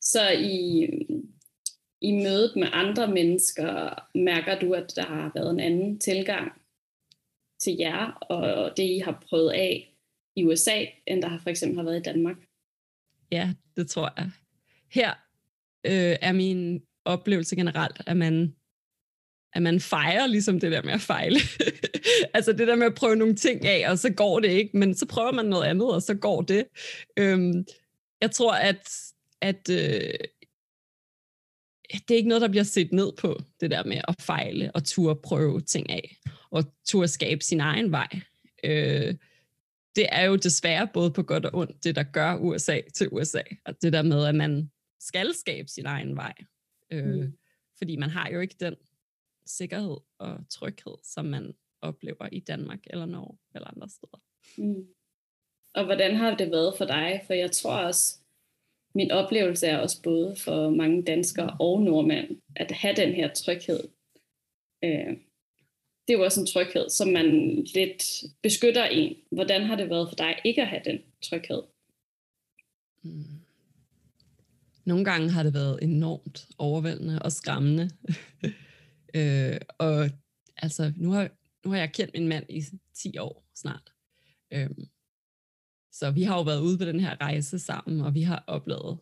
[0.01, 0.85] Så i,
[2.01, 6.51] i mødet med andre mennesker, mærker du, at der har været en anden tilgang
[7.59, 9.95] til jer, og det I har prøvet af
[10.35, 12.37] i USA, end der har for eksempel har været i Danmark?
[13.31, 14.31] Ja, det tror jeg.
[14.91, 15.09] Her
[15.85, 18.55] øh, er min oplevelse generelt, at man
[19.53, 21.39] at man fejrer ligesom det der med at fejle.
[22.35, 24.95] altså det der med at prøve nogle ting af, og så går det ikke, men
[24.95, 26.65] så prøver man noget andet, og så går det.
[27.17, 27.65] Øhm,
[28.21, 28.89] jeg tror, at,
[29.41, 30.13] at øh,
[31.91, 34.83] det er ikke noget, der bliver set ned på, det der med at fejle og
[34.83, 36.17] turde prøve ting af,
[36.51, 38.07] og turde skabe sin egen vej.
[38.63, 39.15] Øh,
[39.95, 43.41] det er jo desværre både på godt og ondt, det der gør USA til USA,
[43.65, 46.33] og det der med, at man skal skabe sin egen vej.
[46.91, 47.33] Øh, mm.
[47.77, 48.75] Fordi man har jo ikke den
[49.49, 54.21] sikkerhed og tryghed, som man oplever i Danmark eller Norge eller andre steder.
[54.57, 54.87] Mm.
[55.73, 57.21] Og hvordan har det været for dig?
[57.27, 58.19] For jeg tror også,
[58.95, 63.79] min oplevelse er også både for mange danskere og nordmænd, at have den her tryghed.
[64.83, 65.17] Øh,
[66.07, 69.15] det er jo også en tryghed, som man lidt beskytter en.
[69.31, 71.61] Hvordan har det været for dig ikke at have den tryghed?
[73.03, 73.23] Mm.
[74.85, 77.89] Nogle gange har det været enormt overvældende og skræmmende.
[79.13, 80.09] Øh, og
[80.57, 81.29] altså, nu har,
[81.65, 82.63] nu har jeg kendt min mand i
[82.95, 83.93] 10 år snart.
[84.53, 84.69] Øh,
[85.91, 88.99] så vi har jo været ude på den her rejse sammen, og vi har oplevet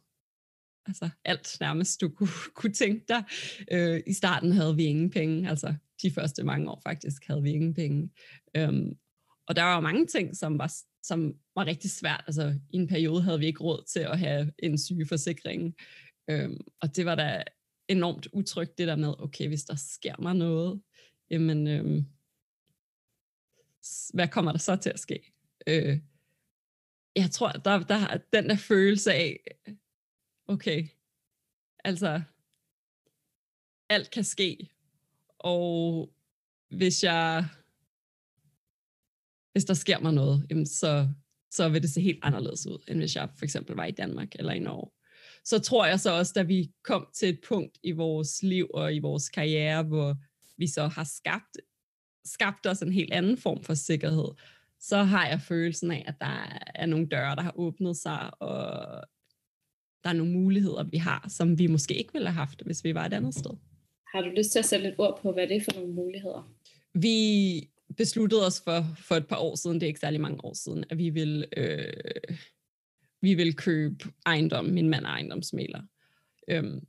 [0.86, 3.24] altså alt nærmest, du kunne, kunne tænke dig.
[3.72, 7.52] Øh, I starten havde vi ingen penge, altså de første mange år faktisk havde vi
[7.52, 8.10] ingen penge.
[8.56, 8.98] Øhm,
[9.48, 12.24] og der var jo mange ting, som var, som var rigtig svært.
[12.28, 15.76] Altså i en periode havde vi ikke råd til at have en sygeforsikring.
[16.30, 17.44] Øhm, og det var da
[17.88, 20.82] enormt utrygt, det der med, okay, hvis der sker mig noget,
[21.30, 22.06] jamen, øhm,
[24.14, 25.34] hvad kommer der så til at ske?
[25.68, 26.00] Øh,
[27.16, 29.40] jeg tror, der, der har den der følelse af,
[30.48, 30.88] okay,
[31.84, 32.22] altså,
[33.90, 34.70] alt kan ske,
[35.40, 36.14] og
[36.70, 37.46] hvis jeg,
[39.52, 41.10] hvis der sker mig noget, jamen så,
[41.52, 44.36] så vil det se helt anderledes ud, end hvis jeg for eksempel var i Danmark
[44.36, 44.92] eller i Norge
[45.48, 48.96] så tror jeg så også, da vi kom til et punkt i vores liv og
[48.96, 50.16] i vores karriere, hvor
[50.58, 51.58] vi så har skabt,
[52.26, 54.28] skabt os en helt anden form for sikkerhed,
[54.80, 58.62] så har jeg følelsen af, at der er nogle døre, der har åbnet sig, og
[60.04, 62.94] der er nogle muligheder, vi har, som vi måske ikke ville have haft, hvis vi
[62.94, 63.52] var et andet sted.
[64.14, 66.54] Har du lyst til at sætte lidt ord på, hvad det er for nogle muligheder?
[66.94, 70.54] Vi besluttede os for, for et par år siden, det er ikke særlig mange år
[70.54, 71.94] siden, at vi vil øh,
[73.22, 74.66] vi vil købe ejendom.
[74.66, 75.82] Min mand er ejendomsmaler.
[76.48, 76.88] Øhm,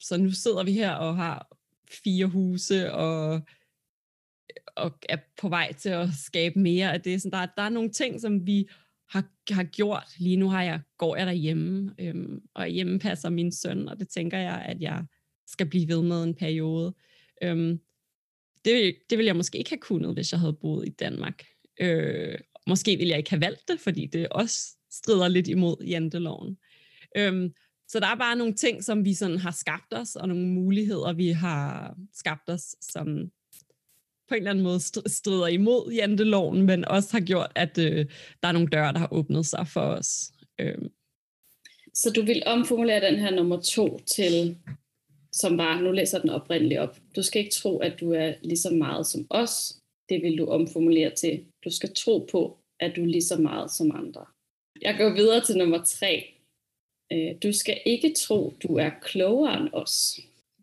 [0.00, 1.58] så nu sidder vi her og har
[2.04, 3.40] fire huse og,
[4.76, 7.22] og er på vej til at skabe mere af det.
[7.22, 8.68] Så der, der er nogle ting, som vi
[9.08, 10.08] har, har gjort.
[10.18, 14.08] Lige nu har jeg, går jeg derhjemme, øhm, og hjemme passer min søn, og det
[14.08, 15.04] tænker jeg, at jeg
[15.46, 16.94] skal blive ved med en periode.
[17.42, 17.80] Øhm,
[18.64, 21.44] det, det ville jeg måske ikke have kunnet, hvis jeg havde boet i Danmark.
[21.80, 26.58] Øh, måske ville jeg ikke have valgt det, fordi det også strider lidt imod janteloven.
[27.16, 27.52] Øhm,
[27.88, 31.12] så der er bare nogle ting, som vi sådan har skabt os, og nogle muligheder,
[31.12, 33.06] vi har skabt os, som
[34.28, 38.06] på en eller anden måde strider imod janteloven, men også har gjort, at øh,
[38.42, 40.32] der er nogle døre, der har åbnet sig for os.
[40.60, 40.88] Øhm.
[41.94, 44.56] Så du vil omformulere den her nummer to til,
[45.32, 46.98] som var, nu læser den oprindeligt op.
[47.16, 49.78] Du skal ikke tro, at du er lige så meget som os.
[50.08, 51.44] Det vil du omformulere til.
[51.64, 54.24] Du skal tro på, at du er lige så meget som andre.
[54.82, 56.34] Jeg går videre til nummer tre.
[57.12, 60.20] Øh, du skal ikke tro, du er klogere end os.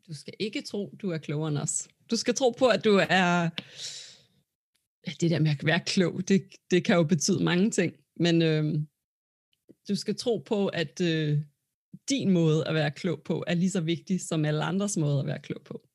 [0.08, 1.88] Du skal ikke tro, du er klogere end os.
[2.12, 3.50] Du skal tro på, at du er...
[5.22, 7.94] Det der med at være klog, det, det kan jo betyde mange ting.
[8.16, 8.76] Men øh,
[9.88, 11.38] du skal tro på, at øh,
[12.10, 15.26] din måde at være klog på er lige så vigtig som alle andres måde at
[15.26, 15.88] være klog på.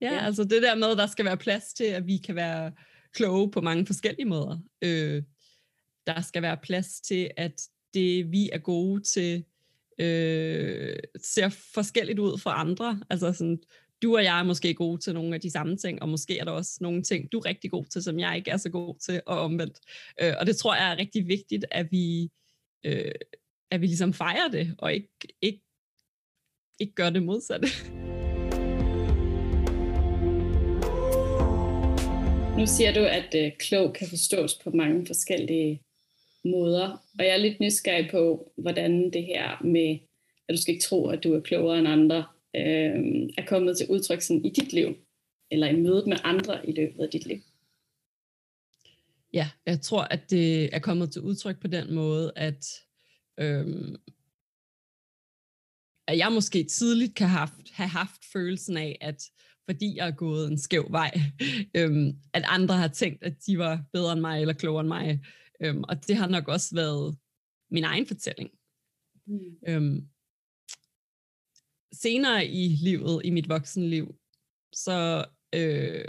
[0.00, 0.24] Ja, ja.
[0.24, 2.72] altså det der med, at der skal være plads til, at vi kan være
[3.12, 4.58] kloge på mange forskellige måder.
[4.84, 5.22] Øh,
[6.06, 7.62] der skal være plads til, at
[7.94, 9.44] det vi er gode til,
[9.98, 13.00] øh, ser forskelligt ud fra andre.
[13.10, 13.58] Altså sådan,
[14.02, 16.44] du og jeg er måske gode til nogle af de samme ting, og måske er
[16.44, 18.98] der også nogle ting, du er rigtig god til, som jeg ikke er så god
[18.98, 19.78] til, og omvendt.
[20.22, 22.30] Øh, og det tror jeg er rigtig vigtigt, at vi,
[22.84, 23.12] øh,
[23.70, 25.08] at vi ligesom fejrer det, og ikke,
[25.40, 25.62] ikke,
[26.80, 27.68] ikke gør det modsatte.
[32.58, 35.82] Nu siger du, at øh, klog kan forstås på mange forskellige
[36.44, 36.88] måder.
[37.18, 39.98] Og jeg er lidt nysgerrig på, hvordan det her med,
[40.48, 42.24] at du skal ikke tro, at du er klogere end andre,
[42.56, 44.96] øh, er kommet til udtryk sådan i dit liv,
[45.50, 47.40] eller i mødet med andre i løbet af dit liv.
[49.32, 52.66] Ja, jeg tror, at det er kommet til udtryk på den måde, at,
[53.40, 53.96] øhm,
[56.08, 59.22] at jeg måske tidligt kan have haft, have haft følelsen af, at
[59.70, 61.20] fordi jeg er gået en skæv vej,
[61.76, 65.20] øhm, at andre har tænkt, at de var bedre end mig eller klogere end mig.
[65.62, 67.16] Øhm, og det har nok også været
[67.70, 68.50] min egen fortælling.
[69.26, 69.56] Mm.
[69.68, 70.08] Øhm,
[71.92, 74.14] senere i livet, i mit voksenliv,
[74.72, 76.04] så øh,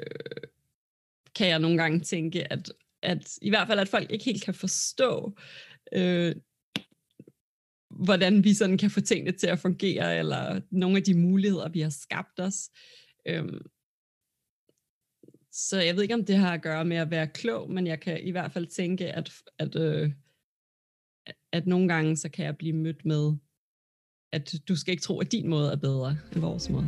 [1.35, 4.53] kan jeg nogle gange tænke, at, at i hvert fald, at folk ikke helt kan
[4.53, 5.37] forstå,
[5.93, 6.35] øh,
[7.89, 11.79] hvordan vi sådan kan få tingene til at fungere, eller nogle af de muligheder, vi
[11.79, 12.69] har skabt os.
[13.27, 13.61] Øhm,
[15.55, 17.99] så jeg ved ikke, om det har at gøre med at være klog, men jeg
[17.99, 20.11] kan i hvert fald tænke, at, at, øh,
[21.51, 23.33] at nogle gange, så kan jeg blive mødt med,
[24.31, 26.85] at du skal ikke tro, at din måde er bedre end vores måde.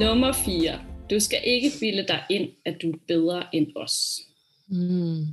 [0.00, 0.84] Nummer 4.
[1.10, 4.20] Du skal ikke bilde dig ind, at du er bedre end os.
[4.66, 5.26] Mm.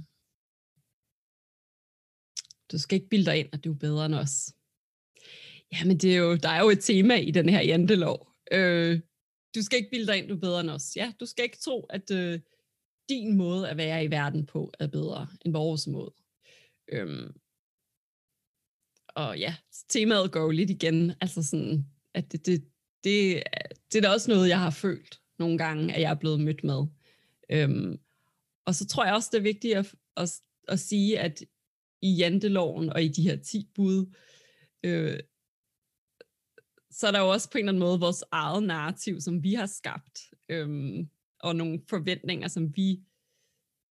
[2.71, 4.53] Du skal ikke bilde dig ind, at du er bedre end os.
[5.73, 8.27] Jamen, det er jo, der er jo et tema i den her jantelov.
[8.51, 8.99] Øh,
[9.55, 10.95] du skal ikke bilde dig ind, du er bedre end os.
[10.95, 12.39] Ja, du skal ikke tro, at øh,
[13.09, 16.13] din måde at være i verden på er bedre end vores måde.
[16.91, 17.33] Øhm,
[19.07, 19.55] og ja,
[19.89, 21.13] temaet går jo lidt igen.
[21.21, 22.63] Altså sådan, at det, det,
[23.03, 23.43] det,
[23.91, 26.63] det er da også noget, jeg har følt nogle gange, at jeg er blevet mødt
[26.63, 26.85] med.
[27.49, 27.99] Øhm,
[28.65, 30.31] og så tror jeg også, det er vigtigt at, at,
[30.67, 31.43] at sige, at
[32.01, 34.15] i janteloven og i de her 10 bud,
[34.83, 35.19] øh,
[36.91, 39.53] så er der jo også på en eller anden måde vores eget narrativ, som vi
[39.53, 40.19] har skabt,
[40.49, 41.09] øhm,
[41.39, 42.99] og nogle forventninger, som vi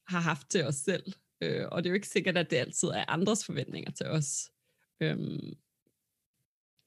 [0.09, 1.13] har haft til os selv.
[1.41, 4.51] Øh, og det er jo ikke sikkert, at det altid er andres forventninger til os.
[5.01, 5.57] Øhm,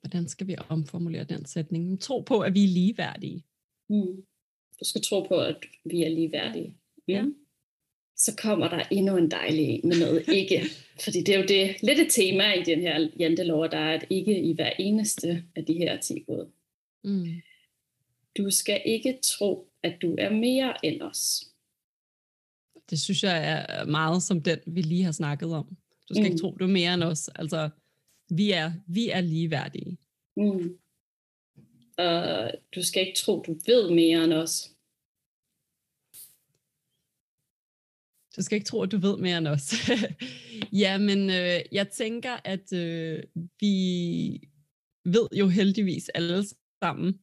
[0.02, 2.02] hvordan skal vi omformulere den sætning?
[2.02, 3.46] Tro på, at vi er ligeværdige.
[3.90, 4.26] Mm.
[4.80, 6.70] Du skal tro på, at vi er ligeværdige.
[6.70, 7.04] Mm.
[7.08, 7.26] Ja.
[8.26, 10.62] Så kommer der endnu en dejlig med noget ikke.
[11.04, 14.04] Fordi det er jo det, lidt et tema i den her jantelov, der er et
[14.10, 16.52] ikke i hver eneste af de her 10 råd.
[17.04, 17.42] Mm.
[18.38, 21.44] Du skal ikke tro, at du er mere end os.
[22.90, 25.68] Det synes jeg er meget som den, vi lige har snakket om.
[26.10, 26.26] Du skal mm.
[26.26, 27.28] ikke tro, du er mere end os.
[27.36, 27.70] Altså,
[28.30, 29.98] vi er, vi er ligeværdige.
[30.38, 30.78] Mm.
[31.98, 34.72] Og du skal ikke tro, du ved mere end os.
[38.38, 39.74] Du skal ikke tro, at du ved mere end os.
[40.84, 43.24] Jamen, øh, jeg tænker, at øh,
[43.60, 44.50] vi
[45.06, 46.46] ved jo heldigvis alle
[46.84, 47.20] sammen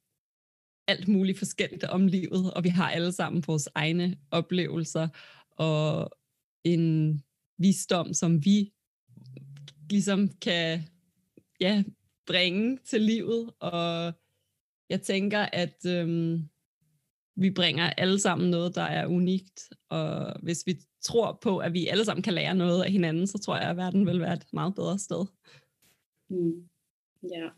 [0.88, 5.08] alt muligt forskelligt om livet, og vi har alle sammen vores egne oplevelser
[5.50, 6.10] og
[6.64, 7.22] en
[7.58, 8.72] visdom, som vi
[9.90, 10.82] ligesom kan
[11.60, 11.82] ja,
[12.26, 13.50] bringe til livet.
[13.58, 14.12] Og
[14.90, 16.48] jeg tænker, at øhm,
[17.36, 19.68] vi bringer alle sammen noget, der er unikt.
[19.88, 23.38] Og hvis vi tror på, at vi alle sammen kan lære noget af hinanden, så
[23.38, 25.26] tror jeg, at verden vil være et meget bedre sted.
[26.30, 26.68] Mm.
[27.22, 27.48] Ja.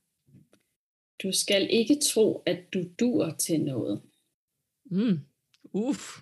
[1.22, 4.00] Du skal ikke tro, at du dur til noget.
[4.90, 5.18] Mm.
[5.72, 6.18] Uff.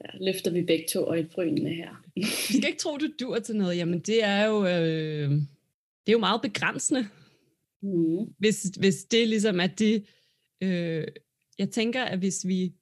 [0.00, 2.02] Der løfter vi begge to øjenbrynene her.
[2.16, 3.76] Du skal ikke tro, du dur til noget.
[3.76, 7.08] Jamen, det er jo, øh, det er jo meget begrænsende.
[7.82, 8.34] Mm.
[8.38, 10.06] Hvis, hvis det ligesom er det...
[10.62, 11.06] Øh,
[11.58, 12.72] jeg tænker, at hvis vi,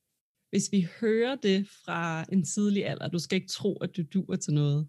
[0.50, 4.36] hvis vi hører det fra en tidlig alder, du skal ikke tro, at du dur
[4.36, 4.88] til noget,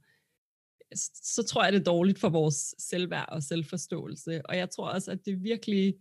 [1.24, 4.41] så tror jeg, det er dårligt for vores selvværd og selvforståelse.
[4.45, 5.95] Og jeg tror også, at det virkelig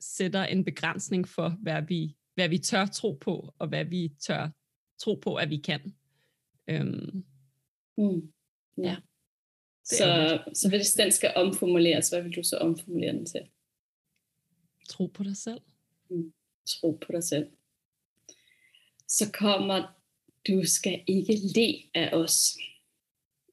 [0.00, 4.50] sætter en begrænsning for, hvad vi, hvad vi tør tro på, og hvad vi tør
[4.98, 5.94] tro på, at vi kan.
[6.68, 7.24] Øhm,
[7.96, 8.32] Mm.
[8.78, 8.96] Ja.
[9.84, 13.40] Så, så hvis den skal omformuleres, hvad vil du så omformulere den til?
[14.88, 15.60] tro på dig selv.
[16.66, 17.46] Tro på dig selv.
[19.18, 19.94] Så kommer,
[20.48, 22.58] du skal ikke le af os.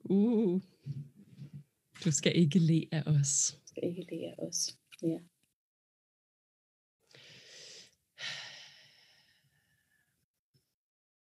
[0.03, 0.61] Uh.
[2.05, 3.51] Du skal ikke le af os.
[3.51, 4.77] Du skal ikke le af os.
[5.03, 5.19] Ja.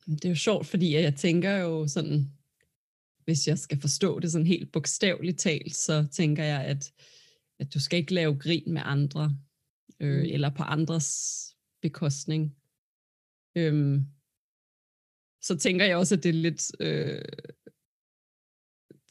[0.07, 2.31] Det er jo sjovt, fordi jeg tænker jo sådan,
[3.23, 6.93] hvis jeg skal forstå det sådan helt bogstaveligt talt, så tænker jeg, at,
[7.59, 9.37] at du skal ikke lave grin med andre,
[9.99, 10.25] øh, Mm.
[10.33, 11.37] eller på andres
[11.81, 12.55] bekostning.
[13.55, 14.16] Øhm,
[15.47, 16.71] så tænker jeg også, at det er lidt...
[16.79, 17.21] Øh,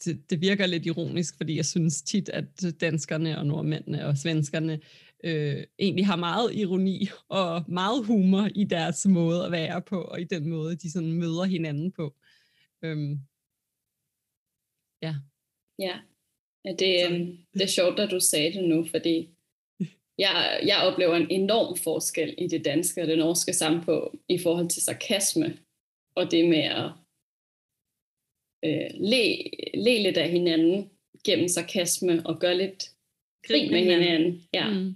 [0.05, 2.45] det, det virker lidt ironisk, fordi jeg synes tit, at
[2.81, 4.81] danskerne og nordmændene og svenskerne
[5.25, 10.21] øh, egentlig har meget ironi og meget humor i deres måde at være på, og
[10.21, 12.15] i den måde, de sådan møder hinanden på.
[12.83, 13.21] Øhm,
[15.03, 15.15] ja.
[15.79, 15.99] Ja,
[16.65, 19.31] ja det, øhm, det er sjovt, at du sagde det nu, fordi
[20.25, 24.69] jeg, jeg oplever en enorm forskel i det danske og det norske samfund i forhold
[24.69, 25.59] til sarkasme,
[26.17, 26.91] og det med at
[28.65, 29.37] øh, le,
[29.75, 30.91] le lidt af hinanden
[31.25, 32.91] gennem sarkasme og gøre lidt
[33.47, 34.43] grin med hinanden.
[34.55, 34.71] Ja.
[34.71, 34.95] Mm.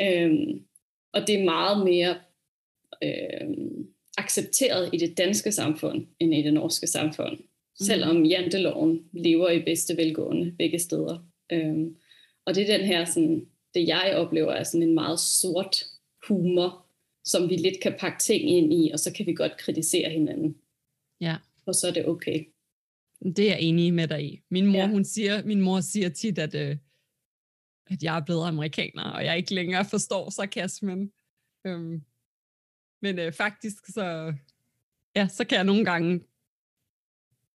[0.00, 0.66] Øhm,
[1.12, 2.18] og det er meget mere
[3.02, 3.88] øhm,
[4.18, 7.38] accepteret i det danske samfund, end i det norske samfund.
[7.80, 11.26] Selvom janteloven lever i bedste velgående begge steder.
[11.52, 11.96] Øhm,
[12.44, 15.84] og det er den her, sådan, det jeg oplever er sådan en meget sort
[16.28, 16.85] humor,
[17.26, 20.56] som vi lidt kan pakke ting ind i, og så kan vi godt kritisere hinanden.
[21.20, 21.36] Ja.
[21.66, 22.46] Og så er det okay.
[23.36, 24.42] Det er jeg enig med dig i.
[24.50, 24.88] Min mor, Ja.
[24.88, 26.76] hun siger, min mor siger tit, at, øh,
[27.86, 31.12] at jeg er blevet amerikaner, og jeg ikke længere forstår sarkasmen.
[31.66, 32.02] Øhm,
[33.02, 34.34] men øh, faktisk så,
[35.16, 36.14] ja, så kan jeg nogle gange,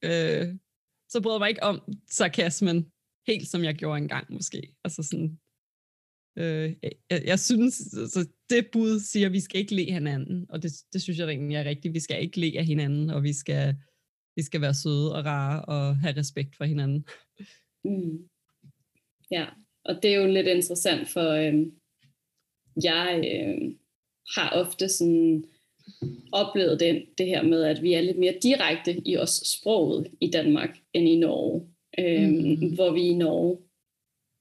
[0.01, 0.55] øh,
[1.09, 2.91] så bryder jeg mig ikke om sarkasmen,
[3.27, 4.75] helt som jeg gjorde engang måske.
[4.83, 5.39] Altså sådan,
[6.37, 6.73] øh,
[7.09, 7.73] jeg, jeg synes,
[8.13, 11.29] så det bud siger, at vi skal ikke le hinanden, og det, det synes jeg
[11.29, 11.93] egentlig er rigtigt.
[11.93, 13.75] Vi skal ikke le af hinanden, og vi skal,
[14.35, 17.05] vi skal være søde og rare og have respekt for hinanden.
[17.83, 18.29] Mm.
[19.31, 19.45] Ja,
[19.85, 21.73] og det er jo lidt interessant, for øhm,
[22.83, 23.77] jeg øhm,
[24.35, 25.43] har ofte sådan
[26.31, 30.29] oplevet det, det her med, at vi er lidt mere direkte i os sproget i
[30.31, 31.67] Danmark end i Norge.
[31.99, 32.75] Øhm, Mhm.
[32.75, 33.57] Hvor vi i Norge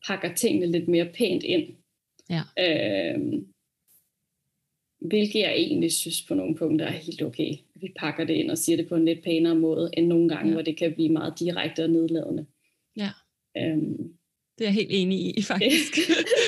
[0.07, 1.77] pakker tingene lidt mere pænt ind.
[2.31, 2.43] Ja.
[2.59, 3.47] Øhm,
[5.01, 7.55] hvilket jeg egentlig synes på nogle punkter er helt okay.
[7.75, 10.49] Vi pakker det ind og siger det på en lidt pænere måde, end nogle gange,
[10.49, 10.53] Ja.
[10.55, 12.47] hvor det kan blive meget direkte og nedladende.
[12.97, 13.11] Ja.
[13.57, 14.15] Øhm,
[14.59, 15.93] Det er jeg helt enig i, faktisk.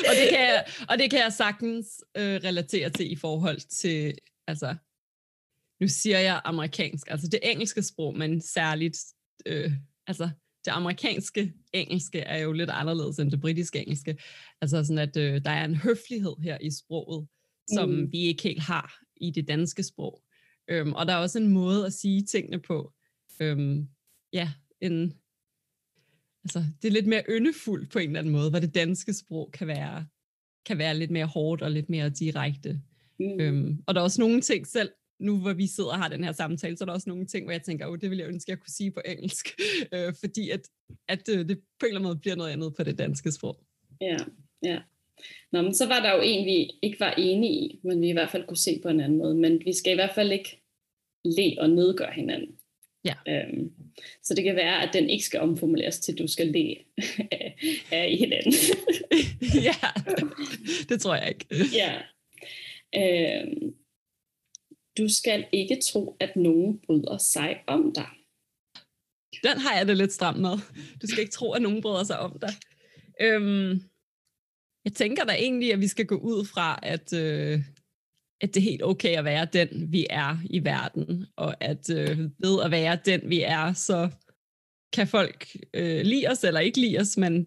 [0.08, 4.14] og, det kan jeg, og det kan jeg sagtens øh, relatere til i forhold til,
[4.46, 4.76] altså,
[5.80, 8.98] nu siger jeg amerikansk, altså det engelske sprog, men særligt,
[9.46, 9.72] øh,
[10.06, 10.30] altså
[10.64, 14.16] det amerikanske engelske er jo lidt anderledes end det britiske engelske.
[14.60, 17.28] Altså sådan, at øh, der er en høflighed her i sproget,
[17.74, 18.12] som Mm.
[18.12, 20.22] vi ikke helt har i det danske sprog.
[20.68, 22.92] Øhm, og der er også en måde at sige tingene på.
[23.40, 23.88] Øhm,
[24.32, 25.14] ja, en,
[26.44, 29.50] altså, det er lidt mere yndefuldt på en eller anden måde, hvor det danske sprog
[29.52, 30.06] kan være,
[30.66, 32.80] kan være lidt mere hårdt og lidt mere direkte.
[33.20, 33.40] mm.
[33.40, 34.90] Øhm, og der er også nogle ting selv,
[35.20, 37.44] nu hvor vi sidder og har den her samtale, så er der også nogle ting,
[37.46, 39.60] hvor jeg tænker, oh, det vil jeg ønske, jeg kunne sige på engelsk,
[39.94, 40.60] øh, fordi at,
[41.08, 43.60] at øh, det på en eller anden måde bliver noget andet på det danske sprog.
[44.00, 44.16] Ja,
[44.62, 44.78] ja.
[45.52, 48.12] Nå, men så var der jo en, vi ikke var enige i, men vi i
[48.12, 49.34] hvert fald kunne se på en anden måde.
[49.34, 50.62] Men vi skal i hvert fald ikke
[51.24, 52.58] le og nedgøre hinanden.
[53.04, 53.14] Ja.
[53.28, 53.72] Øhm,
[54.22, 56.76] så det kan være, at den ikke skal omformuleres til, du skal le
[57.32, 57.56] af,
[57.92, 58.52] af hinanden.
[59.68, 59.76] ja,
[60.88, 61.46] det tror jeg ikke.
[61.74, 61.98] ja.
[62.96, 63.74] Øhm,
[64.98, 68.08] du skal ikke tro, at nogen bryder sig om dig.
[69.42, 70.58] Den har jeg det lidt stramt med.
[71.02, 72.54] Du skal ikke tro, at nogen bryder sig om dig.
[73.20, 73.80] Øhm,
[74.84, 77.60] jeg tænker da egentlig, at vi skal gå ud fra, at, øh,
[78.40, 82.18] at det er helt okay at være den, vi er i verden, og at øh,
[82.18, 84.10] ved at være den, vi er, så
[84.92, 87.46] kan folk øh, lide os eller ikke lide os, men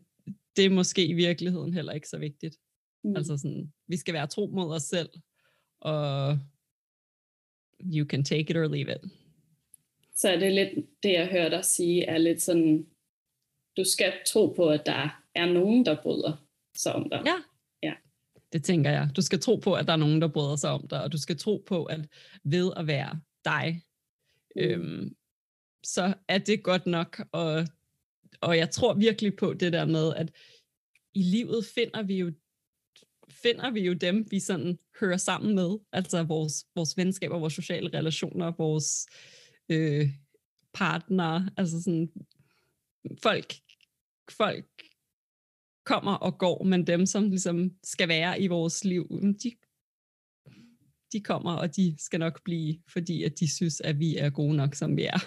[0.55, 2.55] det er måske i virkeligheden heller ikke så vigtigt.
[3.03, 3.15] Mm.
[3.15, 5.09] Altså sådan, vi skal være tro mod os selv,
[5.81, 6.39] og
[7.82, 9.11] you can take it or leave it.
[10.15, 10.69] Så er det lidt,
[11.03, 12.88] det jeg hører dig sige, er lidt sådan,
[13.78, 16.45] du skal tro på, at der er nogen, der bryder
[16.78, 17.21] sig om dig.
[17.26, 17.36] Ja.
[17.84, 17.93] Ja.
[18.53, 19.09] Det tænker jeg.
[19.15, 21.17] Du skal tro på, at der er nogen, der bryder sig om dig, og du
[21.17, 21.99] skal tro på, at
[22.43, 23.82] ved at være dig,
[24.55, 24.61] Mm.
[24.61, 25.15] øhm,
[25.84, 27.21] så er det godt nok.
[27.32, 27.67] Og,
[28.41, 30.32] og jeg tror virkelig på det der med, at
[31.13, 32.32] i livet finder vi jo
[33.45, 35.77] finder vi jo dem, vi sådan hører sammen med.
[35.91, 39.07] Altså vores, vores venskaber, vores sociale relationer, vores
[39.69, 40.09] øh,
[40.73, 41.49] partnere.
[41.57, 42.11] Altså sådan,
[43.23, 43.53] folk,
[44.29, 44.81] folk
[45.85, 49.07] kommer og går, men dem, som ligesom skal være i vores liv,
[49.43, 49.51] de,
[51.13, 54.55] de kommer, og de skal nok blive, fordi at de synes, at vi er gode
[54.55, 55.19] nok, som vi er.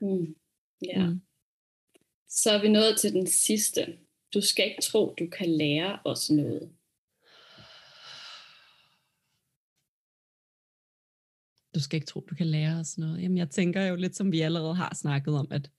[0.00, 0.34] Mm.
[0.86, 1.06] Ja.
[1.06, 1.20] Mm.
[2.28, 3.98] Så er vi nået til den sidste.
[4.34, 6.72] Du skal ikke tro, du kan lære os noget.
[11.74, 13.22] Du skal ikke tro, du kan lære os noget.
[13.22, 15.70] Jamen, jeg tænker jo lidt, som vi allerede har snakket om, at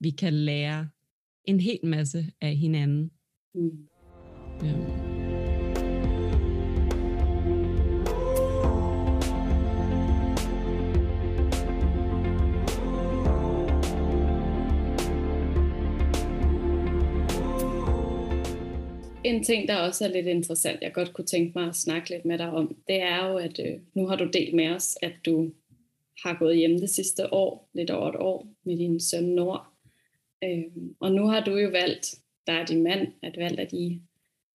[0.00, 0.88] vi kan lære
[1.44, 3.10] en hel masse af hinanden.
[3.54, 3.88] Mm.
[4.64, 5.15] Øhm.
[19.26, 22.24] En ting, der også er lidt interessant, jeg godt kunne tænke mig at snakke lidt
[22.24, 25.12] med dig om, det er jo, at øh, nu har du delt med os, at
[25.24, 25.52] du
[26.24, 29.66] har gået hjemme det sidste år, lidt over et år, med din søn Nord.
[30.44, 32.14] Øhm, og nu har du jo valgt,
[32.46, 34.00] der er din mand, at valgt, at I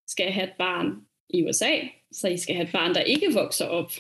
[0.08, 0.96] skal have et barn
[1.30, 1.72] i USA,
[2.12, 3.92] så I skal have et barn, der ikke vokser op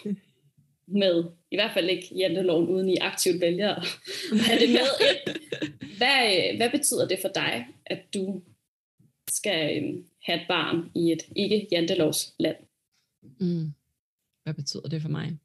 [0.87, 3.85] med, i hvert fald ikke janteloven, uden I aktivt vælger at
[4.47, 4.87] have det med.
[5.97, 8.41] Hvad, øh, hvad betyder det for dig, at du
[9.31, 12.57] skal øh, have et barn i et ikke jantelovs land?
[13.39, 13.73] Mm.
[14.43, 15.39] Hvad betyder det for mig?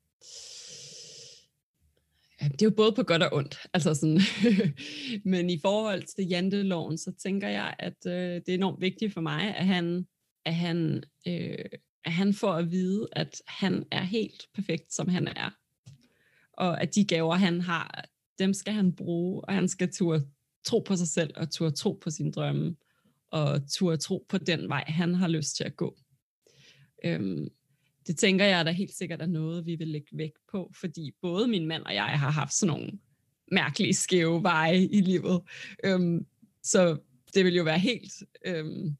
[2.43, 3.59] Ja, det er jo både på godt og ondt.
[3.75, 4.21] Altså sådan.
[5.33, 9.21] Men i forhold til janteloven, så tænker jeg, at øh, det er enormt vigtigt for
[9.21, 10.07] mig, at han,
[10.45, 11.65] at, han, øh,
[12.05, 15.51] at han får at vide, at han er helt perfekt, som han er.
[16.53, 18.05] Og at de gaver, han har,
[18.39, 20.27] dem skal han bruge, og han skal turde
[20.65, 22.77] tro på sig selv, og turde tro på sine drømme,
[23.37, 25.99] og turde tro på den vej, han har lyst til at gå.
[27.05, 27.49] Øhm,
[28.07, 31.49] det tænker jeg, der helt sikkert er noget, vi vil lægge vægt på, fordi både
[31.49, 32.99] min mand og jeg har haft sådan nogle
[33.53, 35.43] mærkelige skæve veje i livet.
[35.85, 36.27] Øhm,
[36.63, 36.99] så
[37.35, 38.13] det vil jo være helt...
[38.47, 38.97] Øhm,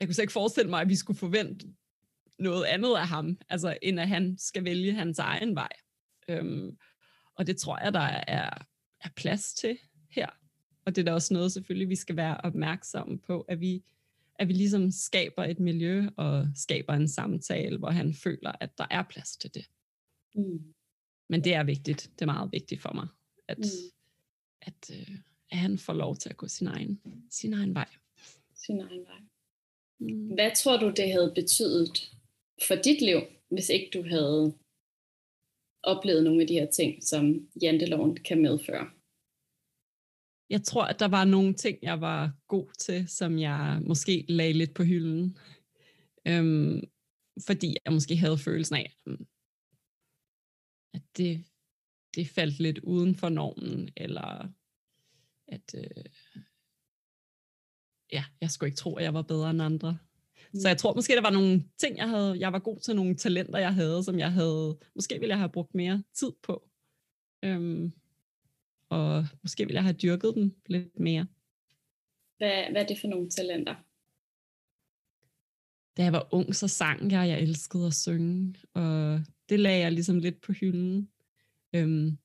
[0.00, 1.66] jeg kunne slet ikke forestille mig, at vi skulle forvente
[2.38, 5.72] noget andet af ham, altså end at han skal vælge hans egen vej.
[6.28, 6.76] Øhm,
[7.34, 8.50] og det tror jeg, der er,
[9.00, 9.78] er plads til
[10.10, 10.39] her.
[10.84, 13.82] Og det er da også noget, selvfølgelig, vi skal være opmærksomme på, at vi,
[14.34, 18.86] at vi ligesom skaber et miljø og skaber en samtale, hvor han føler, at der
[18.90, 19.64] er plads til det.
[20.34, 20.74] Mm.
[21.28, 22.10] Men det er vigtigt.
[22.14, 23.08] Det er meget vigtigt for mig,
[23.48, 23.64] at, Mm.
[24.62, 25.16] at, øh,
[25.50, 27.00] at han får lov til at gå sin egen,
[27.30, 27.88] sin egen vej.
[28.54, 29.20] Sin egen vej.
[29.98, 30.34] Mm.
[30.34, 32.10] Hvad tror du, det havde betydet
[32.68, 33.20] for dit liv,
[33.50, 34.54] hvis ikke du havde
[35.82, 38.90] oplevet nogle af de her ting, som janteloven kan medføre?
[40.50, 44.52] Jeg tror, at der var nogle ting, jeg var god til, som jeg måske lagde
[44.52, 45.38] lidt på hylden.
[46.26, 46.80] Øhm,
[47.46, 49.26] fordi jeg måske havde følelsen af, mm,
[50.94, 51.44] at det,
[52.14, 54.48] det faldt lidt uden for normen, eller
[55.48, 56.04] at øh,
[58.12, 59.98] ja, jeg skulle ikke tro, at jeg var bedre end andre.
[60.54, 63.16] Så jeg tror måske, der var nogle ting, jeg havde, jeg var god til, nogle
[63.16, 66.68] talenter, jeg havde, som jeg havde, måske ville jeg have brugt mere tid på.
[67.44, 67.92] Øhm,
[68.90, 71.26] og måske ville jeg have dyrket dem lidt mere.
[72.38, 73.74] Hvad, hvad er det for nogle talenter?
[75.96, 79.92] Da jeg var ung, så sang jeg, jeg elskede at synge, og det lagde jeg
[79.92, 81.10] ligesom lidt på hylden.
[81.74, 82.18] Øhm,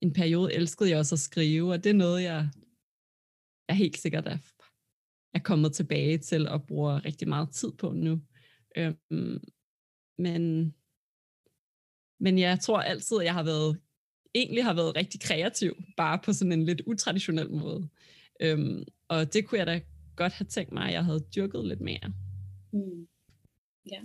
[0.00, 2.48] en periode elskede jeg også at skrive, og det er noget, jeg,
[3.68, 4.38] jeg helt sikkert er,
[5.34, 8.20] er kommet tilbage til og bruger rigtig meget tid på nu.
[8.76, 9.44] Øhm,
[10.18, 10.74] men,
[12.20, 13.80] men jeg tror altid, at jeg har været
[14.36, 17.88] egentlig har været rigtig kreativ, bare på sådan en lidt utraditionel måde.
[18.40, 19.80] Øhm, og det kunne jeg da
[20.16, 22.12] godt have tænkt mig, at jeg havde dyrket lidt mere.
[22.72, 23.06] Mm.
[23.90, 24.00] Ja.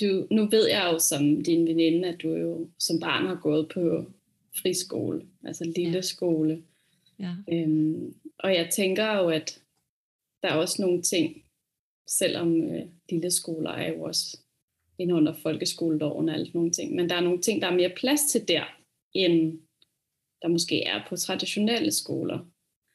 [0.00, 3.68] Du, nu ved jeg jo som din veninde, at du jo som barn har gået
[3.74, 4.04] på
[4.62, 6.00] friskole, altså lille Ja.
[6.00, 6.62] skole.
[7.18, 7.34] Ja.
[7.52, 9.62] Øhm, og jeg tænker jo, at
[10.42, 11.42] der er også nogle ting,
[12.06, 14.38] selvom øh, lille skoler er jo også
[14.98, 17.92] ind under folkeskoleloven og alt nogle ting, men der er nogle ting, der er mere
[17.96, 18.64] plads til der,
[19.14, 19.60] end
[20.42, 22.38] der måske er på traditionelle skoler.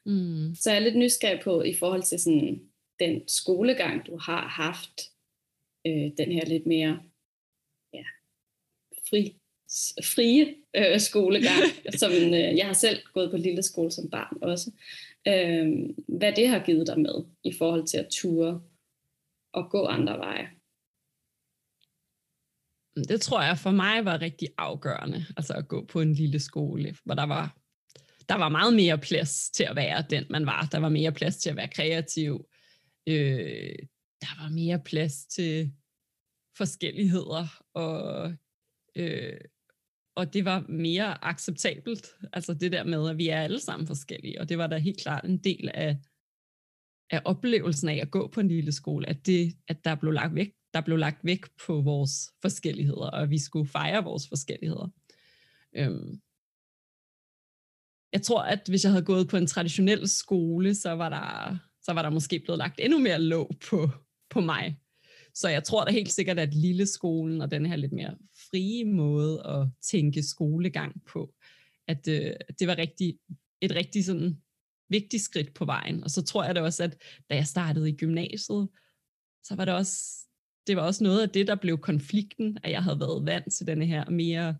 [0.05, 0.55] Mm.
[0.55, 2.61] Så jeg er lidt nysgerrig på, i forhold til sådan
[2.99, 5.01] den skolegang, du har haft,
[5.88, 6.99] øh, den her lidt mere
[7.93, 8.03] ja,
[9.09, 9.36] fri,
[10.03, 11.64] frie øh, skolegang,
[11.99, 14.72] som øh, jeg har selv gået på lille skole som barn også,
[15.28, 18.61] øh, hvad det har givet dig med i forhold til at ture
[19.53, 20.49] og gå andre veje.
[22.96, 26.96] Det tror jeg for mig var rigtig afgørende, altså at gå på en lille skole,
[27.06, 27.58] hvor der var,
[28.30, 30.68] der var meget mere plads til at være den, man var.
[30.72, 32.46] Der var mere plads til at være kreativ.
[33.08, 33.76] Øh,
[34.22, 35.72] der var mere plads til
[36.58, 38.34] forskelligheder, og,
[38.96, 39.39] øh,
[40.16, 42.08] og det var mere acceptabelt.
[42.34, 45.00] Altså det der med, at vi er alle sammen forskellige, og det var da helt
[45.00, 45.98] klart en del af,
[47.12, 50.36] af oplevelsen af at gå på en lille skole, at, det, at der blev lagt
[50.36, 54.88] vægt der blev lagt væk på vores forskelligheder, og vi skulle fejre vores forskelligheder.
[55.76, 56.21] Øhm.
[58.13, 61.93] Jeg tror, at hvis jeg havde gået på en traditionel skole, så var der, så
[61.93, 63.89] var der måske blevet lagt endnu mere låg på,
[64.30, 64.80] på mig.
[65.34, 68.17] Så jeg tror da helt sikkert, at lille skolen og den her lidt mere
[68.49, 71.34] frie måde at tænke skolegang på,
[71.88, 73.19] at øh, det var rigtig,
[73.61, 74.41] et rigtig sådan
[74.89, 76.03] vigtigt skridt på vejen.
[76.03, 76.97] Og så tror jeg da også, at
[77.30, 78.69] da jeg startede i gymnasiet,
[79.43, 80.28] så var det også
[80.68, 83.68] det var også noget af det, der blev konflikten, at jeg havde været vant til
[83.68, 84.55] denne her mere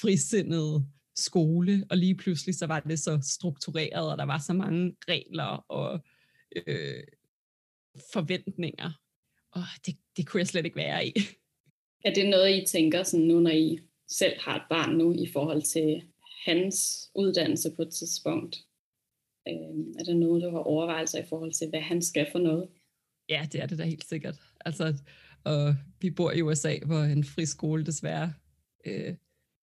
[0.00, 4.96] frisindede skole, og lige pludselig så var det så struktureret, og der var så mange
[5.08, 6.04] regler og
[6.56, 7.04] øh,
[8.12, 8.90] forventninger,
[9.52, 11.12] og det, det kunne jeg slet ikke være i.
[12.04, 13.78] Er det noget, I tænker sådan nu, når I
[14.08, 16.02] selv har et barn nu, i forhold til
[16.44, 18.56] hans uddannelse på et tidspunkt?
[19.48, 19.54] Øh,
[19.98, 22.68] er det noget, du har overvejelser i forhold til, hvad han skal for noget?
[23.28, 24.36] Ja, det er det da helt sikkert.
[24.64, 24.94] Altså,
[25.46, 28.32] og vi bor i USA, hvor en friskole desværre
[28.86, 29.14] øh,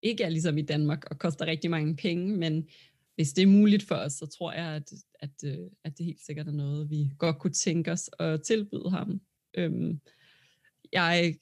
[0.02, 2.68] ikke er ligesom i Danmark og koster rigtig mange penge, men
[3.16, 6.26] hvis det er muligt for os, så tror jeg, at, at, øh, at det helt
[6.26, 9.22] sikkert er noget, vi godt kunne tænke os at tilbyde ham.
[9.58, 10.00] Øhm,
[10.94, 11.36] jeg,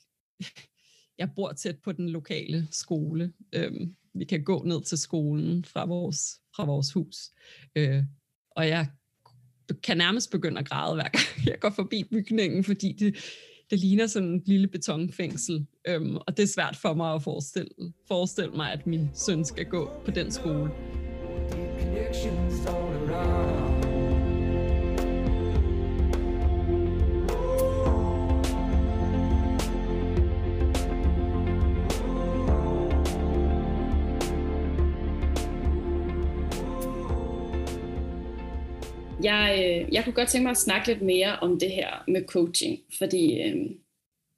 [1.18, 3.34] jeg bor tæt på den lokale skole.
[3.54, 7.18] Øhm, vi kan gå ned til skolen fra vores, fra vores hus.
[7.76, 8.04] Øh,
[8.52, 8.88] og jeg
[9.84, 13.18] kan nærmest begynde at græde, hver gang jeg går forbi bygningen, fordi det,
[13.72, 17.70] det ligner sådan en lille betonfængsel, øhm, og det er svært for mig at forestille,
[18.08, 20.72] forestille mig, at min søn skal gå på den skole.
[39.24, 42.26] Jeg, øh, jeg kunne godt tænke mig at snakke lidt mere om det her med
[42.26, 43.72] coaching, fordi øh,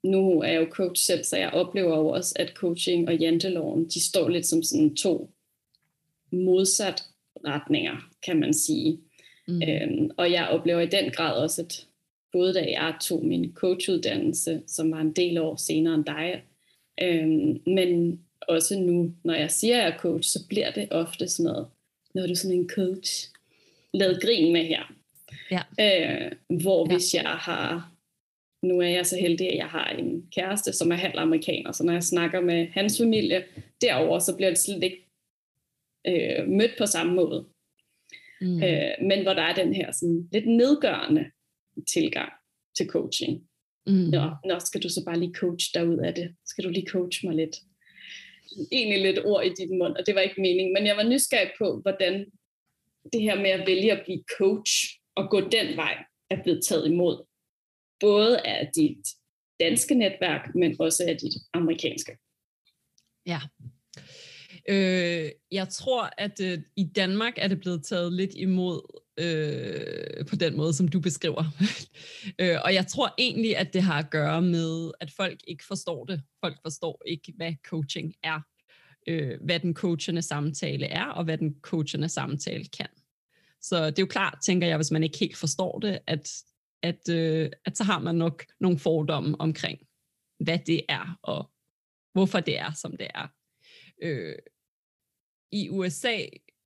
[0.02, 3.84] nu er jeg jo coach selv, så jeg oplever jo også, at coaching og janteloven,
[3.84, 5.30] de står lidt som sådan to
[6.32, 7.02] modsat
[7.46, 9.00] retninger, kan man sige.
[9.48, 9.62] Mm.
[9.62, 11.86] Øhm, og jeg oplever i den grad også, at
[12.32, 16.42] både da jeg tog min coachuddannelse, som var en del år senere end dig,
[17.02, 21.28] øhm, men også nu, når jeg siger, at jeg er coach, så bliver det ofte
[21.28, 21.66] sådan noget,
[22.14, 23.30] når du er sådan en coach,
[23.94, 24.82] lavet grin med her.
[25.50, 25.62] Ja.
[25.80, 26.32] Øh,
[26.62, 26.94] hvor ja.
[26.94, 27.92] hvis jeg har,
[28.62, 31.84] nu er jeg så heldig, at jeg har en kæreste, som er halv amerikaner, så
[31.84, 33.44] når jeg snakker med hans familie
[33.80, 35.06] derover, så bliver det slet ikke
[36.06, 37.46] øh, mødt på samme måde.
[38.40, 38.62] Mm.
[38.62, 41.30] Øh, men hvor der er den her sådan lidt nedgørende
[41.92, 42.32] tilgang
[42.76, 43.48] til coaching.
[43.86, 43.92] Mm.
[43.92, 46.34] Nå, nå, skal du så bare lige coach dig ud af det?
[46.46, 47.56] Skal du lige coach mig lidt?
[48.72, 51.50] Egentlig lidt ord i din mund, og det var ikke meningen, men jeg var nysgerrig
[51.58, 52.26] på, hvordan
[53.12, 54.72] det her med at vælge at blive coach
[55.16, 57.24] og gå den vej er blevet taget imod.
[58.00, 59.06] Både af dit
[59.60, 62.18] danske netværk, men også af dit amerikanske.
[63.26, 63.40] Ja.
[64.68, 70.36] Øh, jeg tror, at øh, i Danmark er det blevet taget lidt imod øh, på
[70.36, 71.44] den måde, som du beskriver.
[72.40, 76.04] øh, og jeg tror egentlig, at det har at gøre med, at folk ikke forstår
[76.04, 76.22] det.
[76.44, 78.40] Folk forstår ikke, hvad coaching er
[79.06, 82.88] øh, hvad den coachende samtale er, og hvad den coachende samtale kan.
[83.60, 86.32] Så det er jo klart, tænker jeg, hvis man ikke helt forstår det, at,
[86.82, 89.78] at, øh, at så har man nok nogle fordomme omkring,
[90.40, 91.50] hvad det er, og
[92.12, 93.26] hvorfor det er, som det er.
[94.02, 94.34] Øh,
[95.52, 96.16] I USA,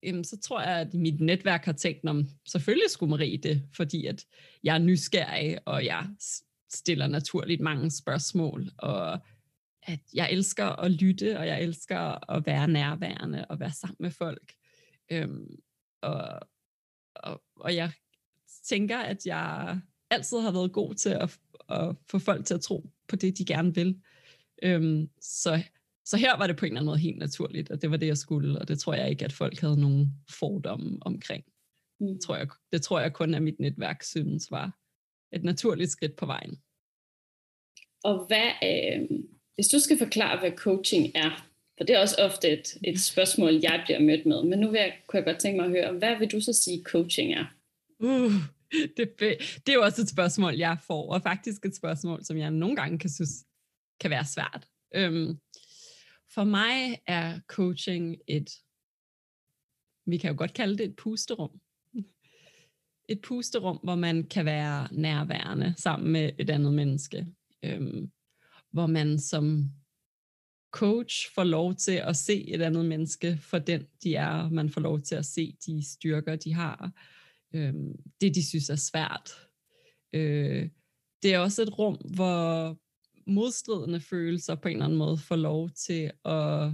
[0.03, 4.07] jamen, så tror jeg, at mit netværk har tænkt, om selvfølgelig skulle Marie det, fordi
[4.07, 4.24] at
[4.62, 6.07] jeg er nysgerrig, og jeg
[6.70, 9.18] stiller naturligt mange spørgsmål, og
[9.89, 14.11] at jeg elsker at lytte, og jeg elsker at være nærværende og være sammen med
[14.11, 14.53] folk.
[15.11, 15.61] Øhm,
[16.03, 16.41] og,
[17.14, 17.93] og, og jeg
[18.64, 19.80] tænker, at jeg
[20.11, 23.45] altid har været god til at, at få folk til at tro på det, de
[23.45, 24.03] gerne vil.
[24.62, 25.62] Øhm, så,
[26.05, 28.07] så her var det på en eller anden måde helt naturligt, at det var det,
[28.07, 31.45] jeg skulle, og det tror jeg ikke, at folk havde nogen fordomme omkring.
[32.01, 32.07] Mm.
[32.07, 34.78] Det, tror jeg, det tror jeg kun, at mit netværk synes var,
[35.32, 36.62] et naturligt skridt på vejen.
[38.05, 39.20] Og hvad, øh,
[39.59, 43.52] hvis du skal forklare, hvad coaching er, for det er også ofte et, et spørgsmål,
[43.62, 45.98] jeg bliver mødt med, men nu vil jeg, kunne jeg godt tænke mig at høre,
[45.98, 47.44] hvad vil du så sige, coaching er?
[47.98, 48.32] Uh,
[48.96, 49.20] det,
[49.66, 52.76] det er jo også et spørgsmål, jeg får, og faktisk et spørgsmål, som jeg nogle
[52.76, 53.44] gange kan synes
[54.00, 54.66] kan være svært.
[54.94, 55.38] Øhm,
[56.34, 58.50] for mig er coaching et,
[60.06, 61.61] vi kan jo godt kalde det et pusterum.
[63.09, 67.26] Et pusterum, hvor man kan være nærværende sammen med et andet menneske.
[67.62, 68.11] Øhm,
[68.73, 69.71] hvor man som
[70.71, 74.49] coach får lov til at se et andet menneske for den, de er.
[74.49, 76.93] Man får lov til at se de styrker, de har.
[77.55, 79.31] Øhm, det, de synes er svært.
[80.12, 80.69] Øh,
[81.23, 82.77] det er også et rum, hvor
[83.27, 86.73] modstridende følelser på en eller anden måde får lov til at,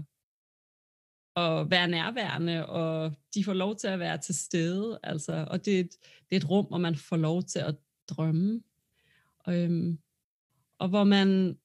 [1.37, 4.99] at være nærværende, og de får lov til at være til stede.
[5.03, 5.97] Altså, og det er, et,
[6.31, 7.77] det er et rum, hvor man får lov til at
[8.09, 8.63] drømme.
[9.49, 9.99] Øhm,
[10.79, 11.59] og hvor man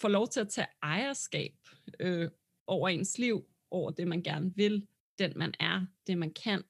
[0.00, 1.54] får lov til at tage ejerskab
[2.00, 2.30] øh,
[2.66, 4.86] over ens liv, over det, man gerne vil,
[5.18, 6.62] den man er, det man kan.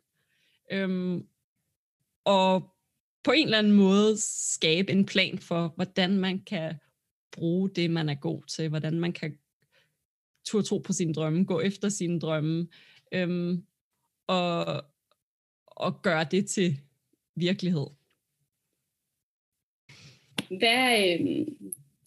[0.70, 1.28] Øhm,
[2.24, 2.74] og
[3.24, 6.74] på en eller anden måde skabe en plan for, hvordan man kan
[7.32, 9.38] bruge det, man er god til, hvordan man kan
[10.44, 12.68] turde tro på sine drømme, gå efter sine drømme,
[13.12, 13.66] øhm,
[14.26, 14.84] og,
[15.66, 16.80] og gøre det til
[17.34, 17.86] virkelighed.
[20.48, 21.46] Hvad, øh,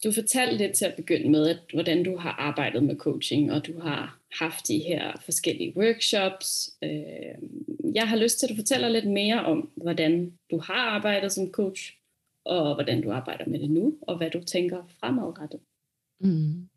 [0.04, 3.66] du fortalte lidt til at begynde med, at, hvordan du har arbejdet med coaching, og
[3.66, 6.70] du har haft de her forskellige workshops.
[6.84, 7.34] Øh,
[7.94, 11.50] jeg har lyst til, at du fortæller lidt mere om, hvordan du har arbejdet som
[11.50, 11.96] coach,
[12.44, 15.60] og hvordan du arbejder med det nu, og hvad du tænker fremadrettet.
[16.20, 16.68] Mm.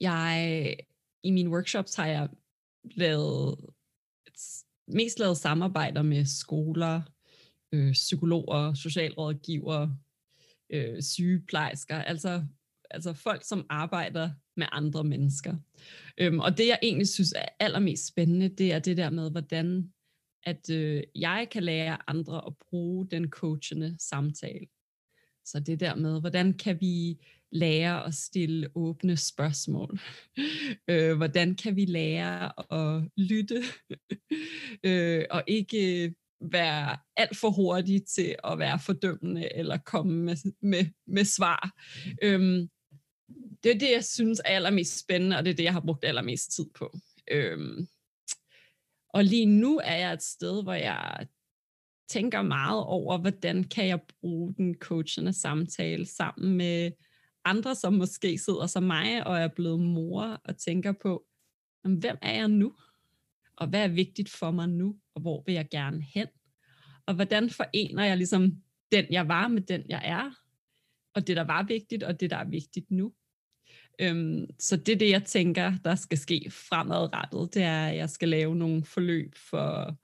[0.00, 0.76] Jeg,
[1.22, 2.28] i mine workshops har jeg
[2.84, 3.58] lavet,
[4.86, 7.02] mest lavet samarbejder med skoler,
[7.72, 9.96] øh, psykologer, socialrådgivere,
[10.70, 12.44] øh, sygeplejersker, altså,
[12.90, 15.56] altså folk, som arbejder med andre mennesker.
[16.18, 19.92] Øhm, og det, jeg egentlig synes er allermest spændende, det er det der med, hvordan
[20.46, 24.66] at øh, jeg kan lære andre at bruge den coachende samtale.
[25.44, 27.18] Så det der med, hvordan kan vi
[27.52, 30.00] lære at stille åbne spørgsmål?
[30.90, 33.62] øh, hvordan kan vi lære at lytte?
[34.88, 40.86] øh, og ikke være alt for hurtig til at være fordømmende eller komme med, med,
[41.06, 41.72] med svar.
[42.22, 42.68] Øhm,
[43.62, 46.04] det er det, jeg synes er allermest spændende, og det er det, jeg har brugt
[46.04, 46.98] allermest tid på.
[47.30, 47.86] Øhm,
[49.08, 51.26] og lige nu er jeg et sted, hvor jeg
[52.08, 56.92] tænker meget over, hvordan kan jeg bruge den coachende samtale sammen med
[57.44, 61.24] andre, som måske sidder som mig og er blevet mor og tænker på,
[61.82, 62.74] hvem er jeg nu?
[63.56, 64.96] Og hvad er vigtigt for mig nu?
[65.14, 66.26] Og hvor vil jeg gerne hen?
[67.06, 68.62] Og hvordan forener jeg ligesom
[68.92, 70.30] den, jeg var med den, jeg er?
[71.14, 73.12] Og det, der var vigtigt, og det, der er vigtigt nu.
[73.98, 77.54] Øhm, så det er det, jeg tænker, der skal ske fremadrettet.
[77.54, 79.96] Det er, at jeg skal lave nogle forløb for,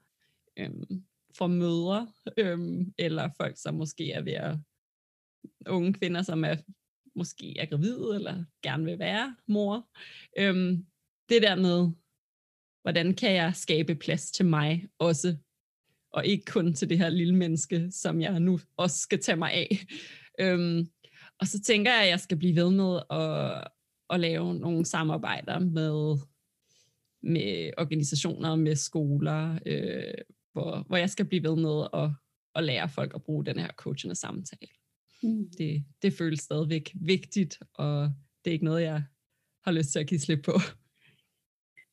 [0.57, 1.03] øhm,
[1.37, 2.07] for mødre,
[2.37, 4.57] øhm, eller folk, som måske er ved at
[5.67, 6.55] unge kvinder, som er
[7.15, 9.89] måske er gravide, eller gerne vil være mor.
[10.37, 10.85] Øhm,
[11.29, 11.91] det der med,
[12.81, 15.35] hvordan kan jeg skabe plads til mig også,
[16.13, 19.51] og ikke kun til det her lille menneske, som jeg nu også skal tage mig
[19.51, 19.85] af.
[20.39, 20.89] Øhm,
[21.39, 23.67] og så tænker jeg, at jeg skal blive ved med at,
[24.09, 26.17] at lave nogle samarbejder med,
[27.23, 30.13] med organisationer, med skoler, øh,
[30.53, 32.09] hvor, hvor jeg skal blive ved med at,
[32.55, 34.71] at lære folk at bruge den her coachende samtale.
[35.23, 35.49] Mm.
[35.57, 38.13] Det, det føles stadigvæk vigtigt, og
[38.45, 39.03] det er ikke noget, jeg
[39.63, 40.51] har lyst til at give slip på.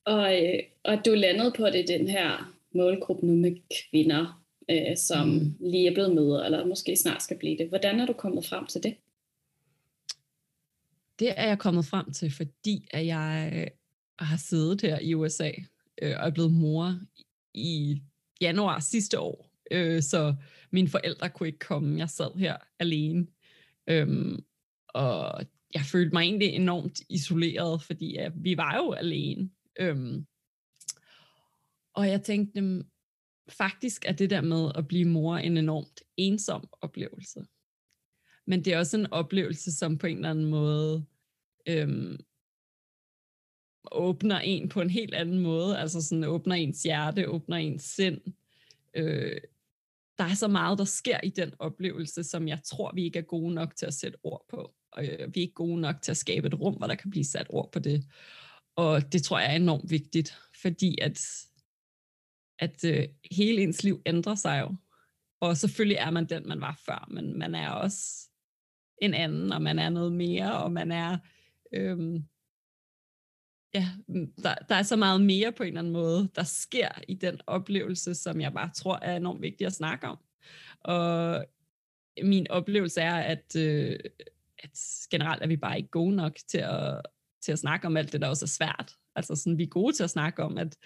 [0.09, 5.28] Og, øh, og du landede på det den her målgruppe nu med kvinder, øh, som
[5.28, 5.56] mm.
[5.61, 7.68] lige er blevet møder, eller måske snart skal blive det.
[7.68, 8.96] Hvordan er du kommet frem til det?
[11.18, 13.68] Det er jeg kommet frem til, fordi at jeg
[14.18, 15.50] har siddet her i USA
[16.02, 17.00] øh, og er blevet mor
[17.54, 18.02] i
[18.40, 19.50] januar sidste år.
[19.70, 20.34] Øh, så
[20.70, 21.98] mine forældre kunne ikke komme.
[21.98, 23.26] Jeg sad her alene.
[23.86, 24.44] Øhm,
[24.88, 29.50] og jeg følte mig egentlig enormt isoleret, fordi ja, vi var jo alene.
[29.78, 30.26] Øhm,
[31.94, 32.84] og jeg tænkte,
[33.48, 37.46] faktisk er det der med at blive mor en enormt ensom oplevelse.
[38.46, 41.06] Men det er også en oplevelse, som på en eller anden måde
[41.68, 42.18] øhm,
[43.92, 45.78] åbner en på en helt anden måde.
[45.78, 48.20] Altså sådan åbner ens hjerte, åbner ens sind.
[48.94, 49.40] Øh,
[50.18, 53.22] der er så meget, der sker i den oplevelse, som jeg tror, vi ikke er
[53.22, 54.74] gode nok til at sætte ord på.
[54.92, 57.10] Og øh, vi er ikke gode nok til at skabe et rum, hvor der kan
[57.10, 58.04] blive sat ord på det.
[58.78, 61.20] Og det tror jeg er enormt vigtigt, fordi at,
[62.58, 64.76] at øh, hele ens liv ændrer sig jo.
[65.40, 68.28] og selvfølgelig er man den, man var før, men man er også
[69.02, 71.18] en anden, og man er noget mere, og man er,
[71.72, 72.24] øhm,
[73.74, 76.88] ja, mm, der, der er så meget mere på en eller anden måde, der sker
[77.08, 80.18] i den oplevelse, som jeg bare tror er enormt vigtigt at snakke om.
[80.80, 81.44] Og
[82.22, 84.00] min oplevelse er, at, øh,
[84.58, 84.70] at
[85.10, 87.02] generelt er vi bare ikke gode nok til at,
[87.43, 88.93] til at snakke om alt det, der også er svært.
[89.14, 90.76] Altså sådan, vi er gode til at snakke om, at,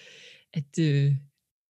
[0.52, 1.14] at øh,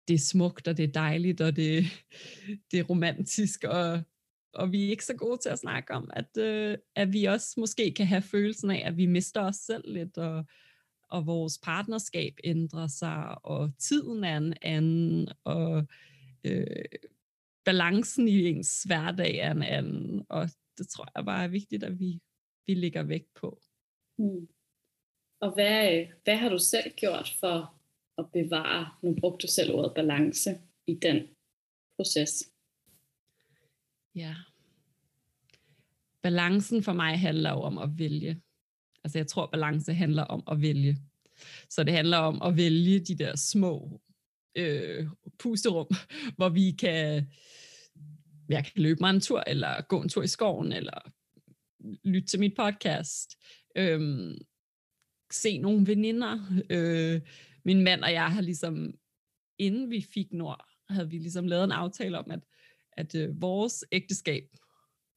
[0.07, 1.85] det er smukt, og det er dejligt, og det,
[2.71, 4.01] det er romantisk, og,
[4.53, 7.53] og vi er ikke så gode til at snakke om, at, øh, at vi også
[7.57, 10.45] måske kan have følelsen af, at vi mister os selv lidt, og,
[11.09, 15.87] og vores partnerskab ændrer sig, og tiden er en anden, og
[16.43, 16.85] øh,
[17.65, 21.99] balancen i ens hverdag er en anden, og det tror jeg bare er vigtigt, at
[21.99, 22.19] vi,
[22.67, 23.61] vi lægger vægt på.
[24.17, 24.47] Mm.
[25.45, 27.75] Og hvad, hvad har du selv gjort for
[28.17, 30.49] at bevare, nu brugte du selv ordet balance,
[30.87, 31.27] i den
[31.97, 32.51] proces?
[34.15, 34.35] Ja.
[36.21, 38.41] Balancen for mig handler jo om at vælge.
[39.03, 40.97] Altså jeg tror, balance handler om at vælge.
[41.69, 44.01] Så det handler om at vælge de der små
[44.55, 45.07] øh,
[45.39, 45.87] pusterum,
[46.37, 47.27] hvor vi kan,
[48.49, 51.11] jeg kan løbe mig en tur, eller gå en tur i skoven, eller
[52.03, 53.37] lytte til mit podcast,
[53.75, 54.31] øh,
[55.31, 56.61] se nogle veninder.
[56.69, 57.21] Øh,
[57.63, 58.93] min mand og jeg har ligesom,
[59.57, 62.39] inden vi fik Nord, havde vi ligesom lavet en aftale om, at,
[62.91, 64.43] at øh, vores ægteskab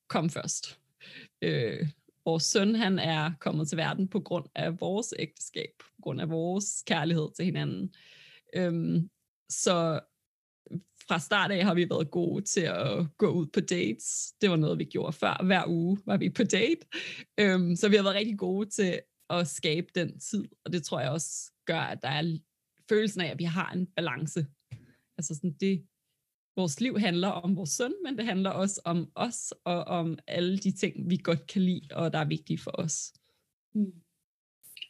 [0.09, 0.81] kom først.
[1.43, 1.89] Øh,
[2.25, 6.31] vores søn, han er kommet til verden på grund af vores ægteskab, på grund af
[6.31, 7.95] vores kærlighed til hinanden.
[8.55, 9.11] Øhm,
[9.49, 10.01] så
[11.09, 14.33] fra start af har vi været gode til at gå ud på dates.
[14.41, 15.45] Det var noget, vi gjorde før.
[15.45, 16.87] Hver uge var vi på date.
[17.41, 19.01] Øhm, så vi har været rigtig gode til
[19.31, 22.39] at skabe den tid, og det tror jeg også gør, at der er
[22.89, 24.47] følelsen af, at vi har en balance.
[25.19, 25.87] Altså sådan det,
[26.57, 30.59] vores liv handler om vores søn, men det handler også om os, og om alle
[30.59, 33.13] de ting, vi godt kan lide, og der er vigtige for os.
[33.75, 33.93] Mm.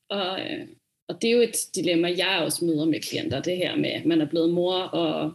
[0.08, 0.68] Og, øh,
[1.08, 4.06] og det er jo et dilemma, jeg også møder med klienter, det her med, at
[4.06, 5.34] man er blevet mor, og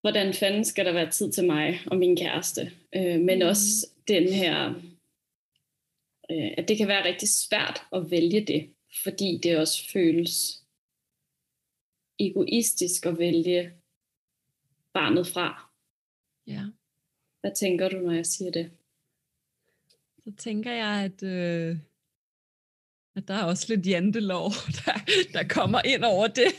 [0.00, 2.72] hvordan fanden skal der være tid til mig og min kæreste?
[2.96, 3.48] Øh, men mm.
[3.48, 4.74] også den her,
[6.30, 10.64] øh, at det kan være rigtig svært at vælge det, fordi det også føles
[12.18, 13.72] egoistisk at vælge
[14.94, 15.70] barnet fra.
[16.46, 16.64] Ja.
[17.40, 18.70] Hvad tænker du, når jeg siger det?
[20.18, 21.76] Så tænker jeg, at, øh,
[23.16, 24.50] at der er også lidt jantelov,
[24.84, 24.92] der,
[25.32, 26.52] der kommer ind over det.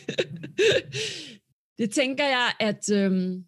[1.77, 3.41] det tænker jeg, at øh,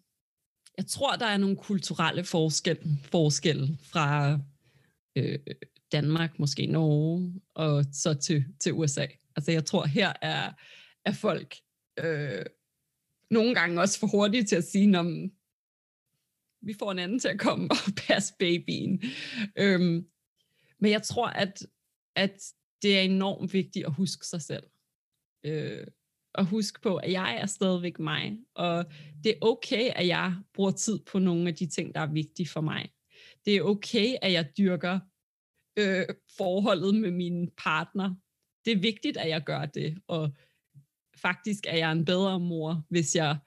[0.78, 4.38] jeg tror, der er nogle kulturelle forskel, forskelle fra
[5.16, 5.38] øh,
[5.94, 9.06] Danmark, måske Norge, og så til, til USA.
[9.36, 10.52] Altså jeg tror, her er,
[11.04, 11.56] er folk
[11.98, 12.44] øh,
[13.30, 15.30] nogle gange også for hurtige til at sige, om
[16.62, 17.76] vi får en anden til at komme og
[18.06, 19.02] passe babyen.
[19.58, 20.06] Øhm,
[20.78, 21.66] men jeg tror, at,
[22.16, 24.64] at det er enormt vigtigt at huske sig selv.
[25.44, 25.86] Øh,
[26.34, 28.84] og huske på, at jeg er stadigvæk mig, og
[29.24, 32.48] det er okay, at jeg bruger tid på nogle af de ting, der er vigtige
[32.48, 32.92] for mig.
[33.44, 35.00] Det er okay, at jeg dyrker
[35.76, 36.06] øh,
[36.36, 38.14] forholdet med min partner.
[38.64, 40.30] Det er vigtigt, at jeg gør det, og
[41.16, 43.38] faktisk er jeg en bedre mor, hvis jeg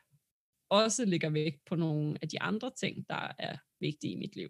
[0.69, 4.49] også lægger vægt på nogle af de andre ting, der er vigtige i mit liv.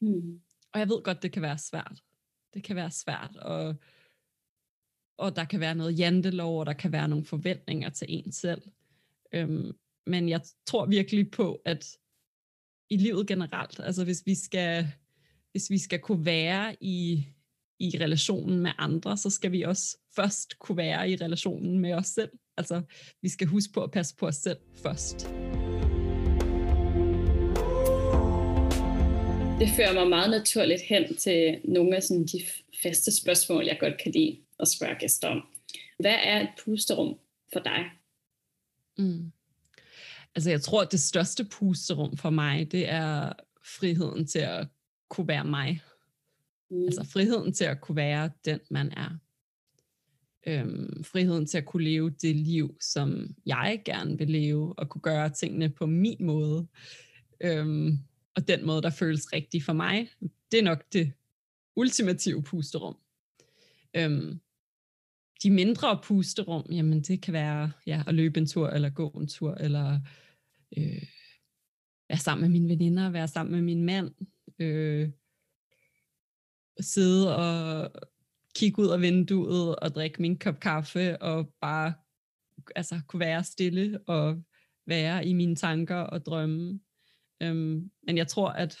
[0.00, 0.40] Mm.
[0.72, 2.02] Og jeg ved godt, det kan være svært.
[2.54, 3.76] Det kan være svært, og,
[5.18, 8.62] og der kan være noget jantelov, og der kan være nogle forventninger til en selv.
[9.32, 9.72] Øhm,
[10.06, 11.98] men jeg tror virkelig på, at
[12.90, 14.92] i livet generelt, altså hvis vi skal,
[15.52, 17.26] hvis vi skal kunne være i
[17.80, 22.06] i relationen med andre, så skal vi også først kunne være i relationen med os
[22.06, 22.30] selv.
[22.56, 22.82] Altså,
[23.22, 25.18] vi skal huske på at passe på os selv først.
[29.60, 32.40] Det fører mig meget naturligt hen til nogle af sådan de
[32.82, 35.42] faste spørgsmål, jeg godt kan lide at spørge gæster om.
[35.98, 37.18] Hvad er et pusterum
[37.52, 37.84] for dig?
[38.98, 39.32] Mm.
[40.34, 43.32] Altså, jeg tror, at det største pusterum for mig, det er
[43.64, 44.66] friheden til at
[45.10, 45.80] kunne være mig
[46.70, 46.84] Mm.
[46.84, 49.18] Altså friheden til at kunne være den, man er.
[50.46, 55.02] Øhm, friheden til at kunne leve det liv, som jeg gerne vil leve, og kunne
[55.02, 56.66] gøre tingene på min måde.
[57.40, 57.98] Øhm,
[58.34, 60.08] og den måde, der føles rigtig for mig,
[60.52, 61.12] det er nok det
[61.76, 62.96] ultimative pusterum.
[63.96, 64.40] Øhm,
[65.42, 69.28] de mindre pusterum, jamen det kan være ja, at løbe en tur, eller gå en
[69.28, 70.00] tur, eller
[70.78, 71.02] øh,
[72.08, 74.14] være sammen med mine veninder, være sammen med min mand,
[74.60, 75.10] øh,
[76.80, 77.92] sidde og
[78.54, 81.94] kigge ud af vinduet og drikke min kop kaffe og bare
[82.76, 84.42] altså, kunne være stille og
[84.86, 86.80] være i mine tanker og drømme.
[87.42, 88.78] Øhm, men jeg tror, at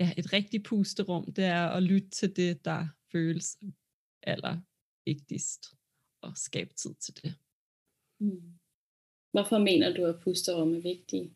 [0.00, 3.58] ja, et rigtigt pusterum, det er at lytte til det, der føles
[4.22, 4.60] aller
[5.06, 5.66] vigtigst,
[6.20, 7.34] og skabe tid til det.
[8.20, 8.58] Mm.
[9.32, 11.34] Hvorfor mener du, at pusterum er vigtige?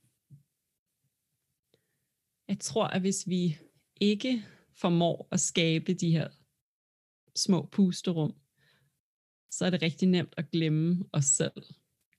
[2.48, 3.58] Jeg tror, at hvis vi
[4.00, 6.28] ikke formår at skabe de her
[7.36, 8.34] små pusterum,
[9.50, 11.62] så er det rigtig nemt at glemme os selv,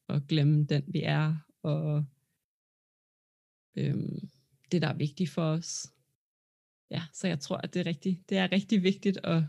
[0.08, 2.06] og glemme den vi er, og
[3.78, 4.30] øhm,
[4.72, 5.94] det, der er vigtigt for os.
[6.92, 9.44] Ja, så jeg tror, at det er rigtig, det er rigtig vigtigt at,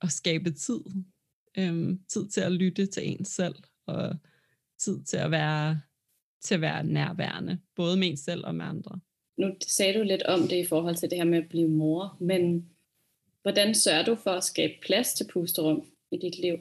[0.00, 0.80] at skabe tid.
[1.58, 3.56] Øhm, tid til at lytte til en selv,
[3.86, 4.16] og
[4.78, 5.80] tid til at være
[6.40, 9.00] til at være nærværende, både med en selv og med andre.
[9.38, 12.16] Nu sagde du lidt om det i forhold til det her med at blive mor,
[12.20, 12.70] men
[13.42, 16.58] hvordan sørger du for at skabe plads til pusterum i dit liv?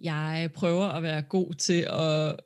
[0.00, 2.40] Jeg prøver at være god til at,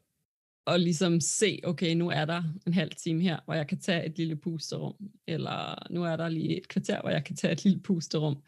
[0.67, 4.07] at ligesom se, okay, nu er der en halv time her, hvor jeg kan tage
[4.07, 7.65] et lille pusterum, eller nu er der lige et kvarter, hvor jeg kan tage et
[7.65, 8.43] lille pusterum.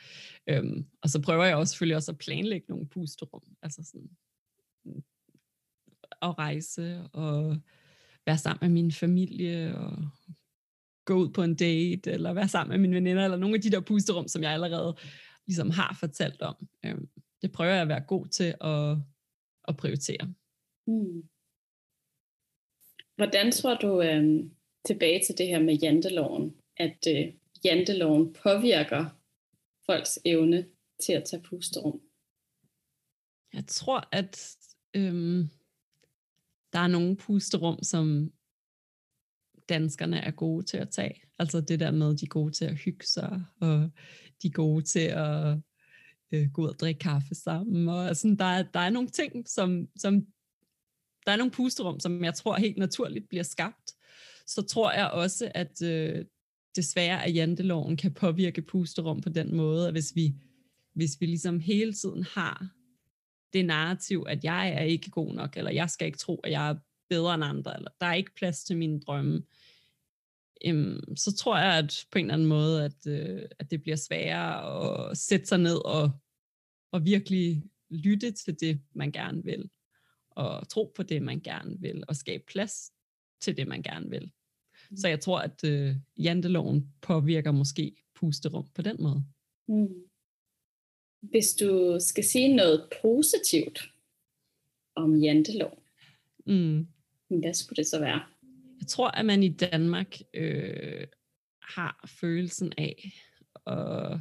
[0.46, 4.10] Øhm, og så prøver jeg også selvfølgelig også at planlægge nogle pusterum, altså sådan
[4.84, 5.02] mm,
[6.22, 7.56] at rejse og
[8.28, 9.92] være sammen med min familie og
[11.04, 13.70] gå ud på en date, eller være sammen med mine veninder, eller nogle af de
[13.70, 14.96] der pusterum, som jeg allerede
[15.46, 16.56] ligesom har fortalt om.
[16.84, 17.08] Øhm,
[17.42, 18.96] det prøver jeg at være god til at,
[19.68, 20.34] at prioritere.
[20.86, 21.22] Hmm.
[23.16, 24.50] Hvordan tror du, øh,
[24.86, 27.32] tilbage til det her med janteloven, at øh,
[27.64, 29.04] janteloven påvirker
[29.86, 30.66] folks evne
[31.04, 32.00] til at tage pusterum?
[33.54, 34.56] Jeg tror, at
[34.96, 35.48] øhm,
[36.72, 38.30] der er nogle pusterum, som
[39.68, 41.22] danskerne er gode til at tage.
[41.38, 43.90] Altså det der med, de er gode til at hygge sig, og
[44.42, 45.58] de er gode til at
[46.32, 47.88] øh, gå ud og drikke kaffe sammen.
[47.88, 50.26] Og sådan, der, er, der er nogle ting, som, som
[51.26, 53.92] der er nogle pusterum, som jeg tror helt naturligt bliver skabt.
[54.46, 56.24] Så tror jeg også, at øh,
[56.76, 60.34] desværre at janteloven kan påvirke pusterum på den måde, at hvis vi,
[60.94, 62.68] hvis vi ligesom hele tiden har
[63.52, 66.70] det narrativ, at jeg er ikke god nok, eller jeg skal ikke tro, at jeg
[66.70, 66.74] er
[67.08, 69.42] bedre end andre, eller der er ikke plads til mine drømme,
[70.64, 73.96] øhm, så tror jeg at på en eller anden måde, at, øh, at det bliver
[73.96, 76.10] sværere at sætte sig ned og,
[76.92, 79.70] og virkelig lytte til det, man gerne vil,
[80.30, 82.92] og tro på det, man gerne vil, og skabe plads
[83.40, 84.32] til det, man gerne vil.
[84.96, 85.10] Så mm.
[85.10, 89.24] jeg tror, at øh, janteloven påvirker måske pusterum på den måde.
[89.68, 90.07] Mm.
[91.20, 93.90] Hvis du skal sige noget positivt
[94.94, 95.78] om janteloven,
[96.46, 96.88] mm.
[97.28, 98.22] hvad skulle det så være?
[98.80, 101.06] Jeg tror, at man i Danmark øh,
[101.62, 103.12] har følelsen af,
[103.64, 104.20] og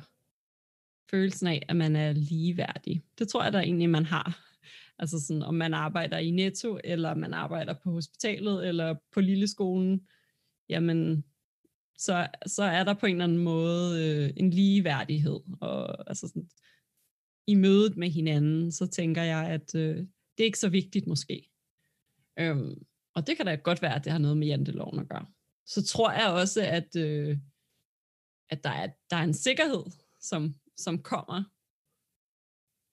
[1.12, 3.02] følelsen af, at man er ligeværdig.
[3.20, 4.44] Det tror jeg da egentlig, man har.
[5.00, 9.48] Altså sådan, om man arbejder i Netto, eller man arbejder på hospitalet, eller på lille
[9.48, 10.08] skolen,
[10.70, 11.24] jamen,
[11.98, 15.40] så, så er der på en eller anden måde øh, en ligeværdighed.
[15.62, 16.50] Og altså sådan,
[17.48, 21.50] i mødet med hinanden, så tænker jeg, at øh, det er ikke så vigtigt måske.
[22.40, 22.86] Øhm,
[23.16, 25.26] og det kan da godt være, at det har noget med janteloven at gøre.
[25.66, 27.38] Så tror jeg også, at, øh,
[28.50, 29.84] at der, er, der er en sikkerhed,
[30.20, 31.44] som, som kommer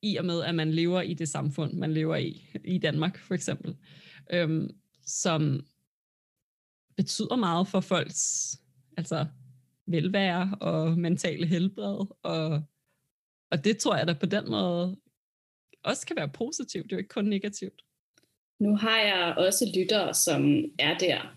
[0.03, 3.35] i og med, at man lever i det samfund, man lever i, i Danmark for
[3.35, 3.77] eksempel,
[4.33, 4.71] øhm,
[5.07, 5.67] som
[6.97, 8.57] betyder meget for folks
[8.97, 9.27] altså,
[9.87, 12.07] velvære og mentale helbred.
[12.23, 12.63] Og,
[13.55, 14.97] og det tror jeg da på den måde
[15.83, 17.83] også kan være positivt, det er jo ikke kun negativt.
[18.59, 21.37] Nu har jeg også lyttere, som er der,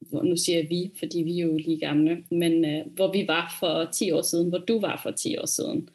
[0.00, 3.28] hvor, nu siger jeg vi, fordi vi er jo lige gamle, men øh, hvor vi
[3.28, 5.88] var for 10 år siden, hvor du var for 10 år siden.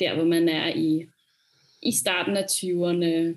[0.00, 1.06] Der, hvor man er i,
[1.82, 3.36] i starten af 20'erne,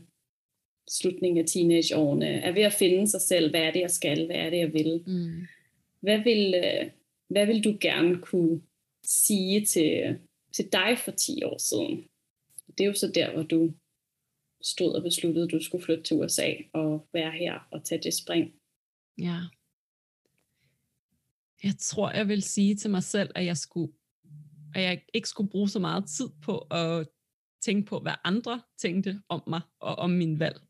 [0.89, 4.35] slutningen af teenageårene, er ved at finde sig selv, hvad er det, jeg skal, hvad
[4.35, 5.03] er det, jeg vil.
[5.07, 5.47] Mm.
[5.99, 6.89] Hvad, vil øh,
[7.29, 8.61] hvad vil du gerne kunne
[9.05, 10.19] sige til,
[10.53, 12.09] til dig for 10 år siden?
[12.77, 13.73] Det er jo så der, hvor du
[14.61, 18.13] stod og besluttede, at du skulle flytte til USA og være her og tage det
[18.13, 18.53] spring?
[19.17, 19.39] Ja.
[21.63, 23.93] Jeg tror, jeg vil sige til mig selv, at jeg skulle
[24.75, 27.07] at jeg ikke skulle bruge så meget tid på at
[27.61, 30.61] tænke på, hvad andre tænkte om mig og om min valg.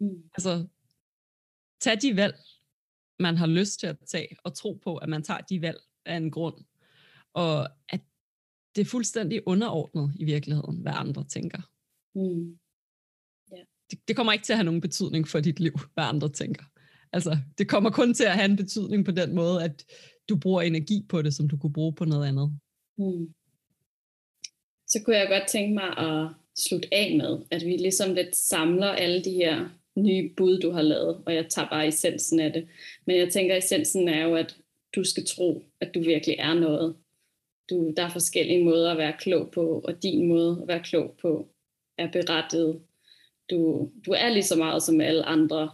[0.00, 0.30] Mm.
[0.34, 0.66] Altså,
[1.80, 2.36] tag de valg,
[3.18, 6.16] man har lyst til at tage, og tro på, at man tager de valg af
[6.16, 6.64] en grund.
[7.32, 8.00] Og at
[8.76, 11.62] det er fuldstændig underordnet i virkeligheden, hvad andre tænker.
[12.14, 12.58] Mm
[13.92, 16.64] det, det kommer ikke til at have nogen betydning for dit liv, hvad andre tænker.
[17.12, 19.84] Altså, det kommer kun til at have en betydning på den måde, at
[20.28, 22.58] du bruger energi på det, som du kunne bruge på noget andet.
[22.98, 23.34] Hmm.
[24.86, 27.38] Så kunne jeg godt tænke mig at slutte af med.
[27.50, 31.48] At vi ligesom lidt samler alle de her nye bud, du har lavet, og jeg
[31.48, 32.68] tager bare essensen af det.
[33.06, 34.56] Men jeg tænker, essensen er jo, at
[34.96, 36.96] du skal tro, at du virkelig er noget.
[37.70, 41.14] Du, der er forskellige måder at være klog på, og din måde at være klog
[41.22, 41.48] på
[41.98, 42.80] er berettet.
[43.50, 45.70] Du, du er lige så meget som alle andre.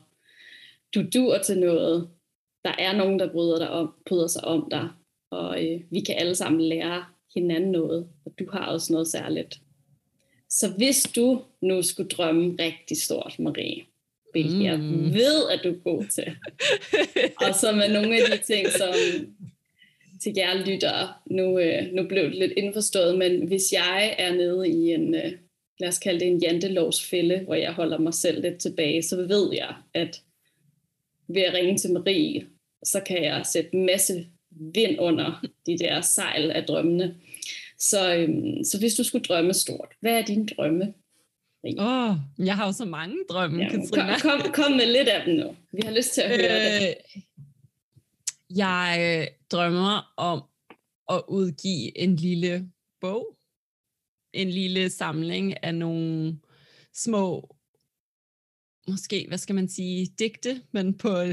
[0.94, 2.08] Du dur til noget.
[2.64, 4.88] Der er nogen, der bryder, dig om, bryder sig om dig,
[5.30, 7.04] og øh, vi kan alle sammen lære
[7.34, 9.60] hinanden noget, og du har også noget særligt.
[10.50, 13.82] Så hvis du nu skulle drømme rigtig stort, Marie,
[14.32, 14.64] hvilket mm.
[14.64, 14.78] jeg
[15.14, 16.36] ved, at du er god til,
[17.46, 18.94] og så med nogle af de ting, som
[20.22, 24.68] til jer lyttere, nu, øh, nu blev det lidt indforstået, men hvis jeg er nede
[24.68, 25.32] i en, øh,
[25.80, 29.54] lad os kalde det en jantelovsfælde, hvor jeg holder mig selv lidt tilbage, så ved
[29.54, 30.22] jeg, at
[31.28, 32.46] ved at ringe til Marie,
[32.84, 37.14] så kan jeg sætte en masse vind under de der sejl af drømmene.
[37.78, 40.94] Så, øhm, så hvis du skulle drømme stort, hvad er din drømme?
[41.78, 44.18] Åh, oh, jeg har jo så mange drømme, ja, Katrina.
[44.18, 45.56] Kom, kom, kom med lidt af dem nu.
[45.72, 46.94] Vi har lyst til at høre øh, det.
[48.56, 50.42] Jeg øh, drømmer om
[51.08, 53.38] at udgive en lille bog.
[54.32, 56.38] En lille samling af nogle
[56.94, 57.56] små,
[58.88, 61.24] måske, hvad skal man sige, digte, men på,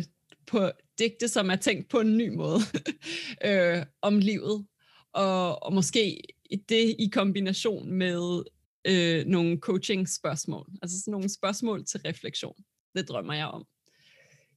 [0.47, 2.59] på digte, som er tænkt på en ny måde
[3.45, 4.67] øh, om livet.
[5.13, 6.21] Og, og måske
[6.69, 8.43] det i kombination med
[8.87, 10.69] øh, nogle coaching-spørgsmål.
[10.81, 12.63] Altså sådan nogle spørgsmål til refleksion.
[12.95, 13.65] Det drømmer jeg om.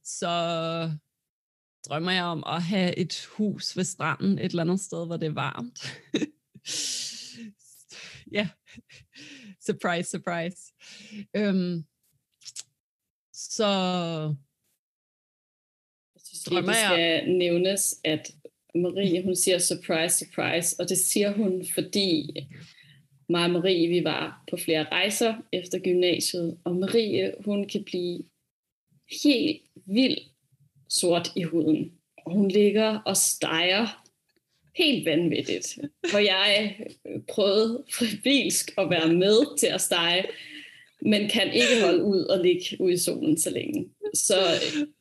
[0.03, 0.29] Så
[1.85, 5.27] drømmer jeg om at have et hus ved stranden et eller andet sted, hvor det
[5.27, 5.79] er varmt.
[8.37, 8.49] ja,
[9.61, 10.73] surprise, surprise.
[11.35, 11.85] Øhm,
[13.33, 13.67] så
[16.15, 17.27] jeg synes, drømmer det skal jeg...
[17.27, 18.31] nævnes, at
[18.75, 22.29] Marie, hun siger surprise, surprise, og det siger hun, fordi
[23.29, 28.23] mig og Marie, vi var på flere rejser efter gymnasiet, og Marie, hun kan blive
[29.23, 30.17] helt vild
[30.89, 31.91] sort i huden.
[32.25, 34.03] Og hun ligger og steger
[34.75, 35.77] helt vanvittigt.
[36.11, 36.75] For jeg
[37.27, 40.25] prøvede frivilsk at være med til at stege,
[41.01, 43.89] men kan ikke holde ud og ligge ude i solen så længe.
[44.13, 44.35] Så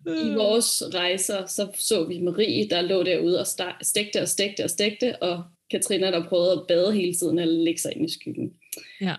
[0.06, 3.46] i vores rejser, så så vi Marie, der lå derude og
[3.82, 7.80] stegte og stegte og stegte, og Katrina, der prøvede at bade hele tiden eller lægge
[7.80, 8.52] sig ind i skyggen.
[9.00, 9.14] Ja.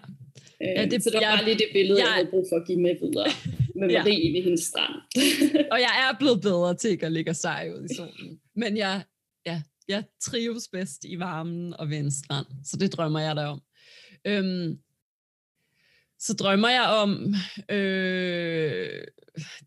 [0.61, 2.45] Øh, ja, det, så det var jeg, bare lige det billede, jeg, jeg havde brug
[2.49, 3.27] for at give med videre.
[3.79, 4.37] Med Marie ja.
[4.37, 4.93] ved hendes strand.
[5.73, 8.39] og jeg er blevet bedre til ikke at ligge sej ud i solen.
[8.55, 9.03] Men jeg,
[9.45, 12.47] ja, jeg trives bedst i varmen og ved en strand.
[12.65, 13.61] Så det drømmer jeg da om.
[14.25, 14.79] Øhm,
[16.19, 17.33] så drømmer jeg om,
[17.69, 19.03] øh,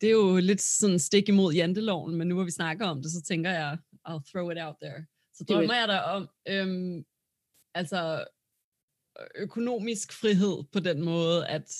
[0.00, 3.10] det er jo lidt sådan stik imod janteloven, men nu hvor vi snakker om det,
[3.12, 3.78] så tænker jeg,
[4.08, 5.06] I'll throw it out there.
[5.34, 7.04] Så drømmer jeg der om, øhm,
[7.74, 8.24] altså
[9.34, 11.70] økonomisk frihed på den måde, at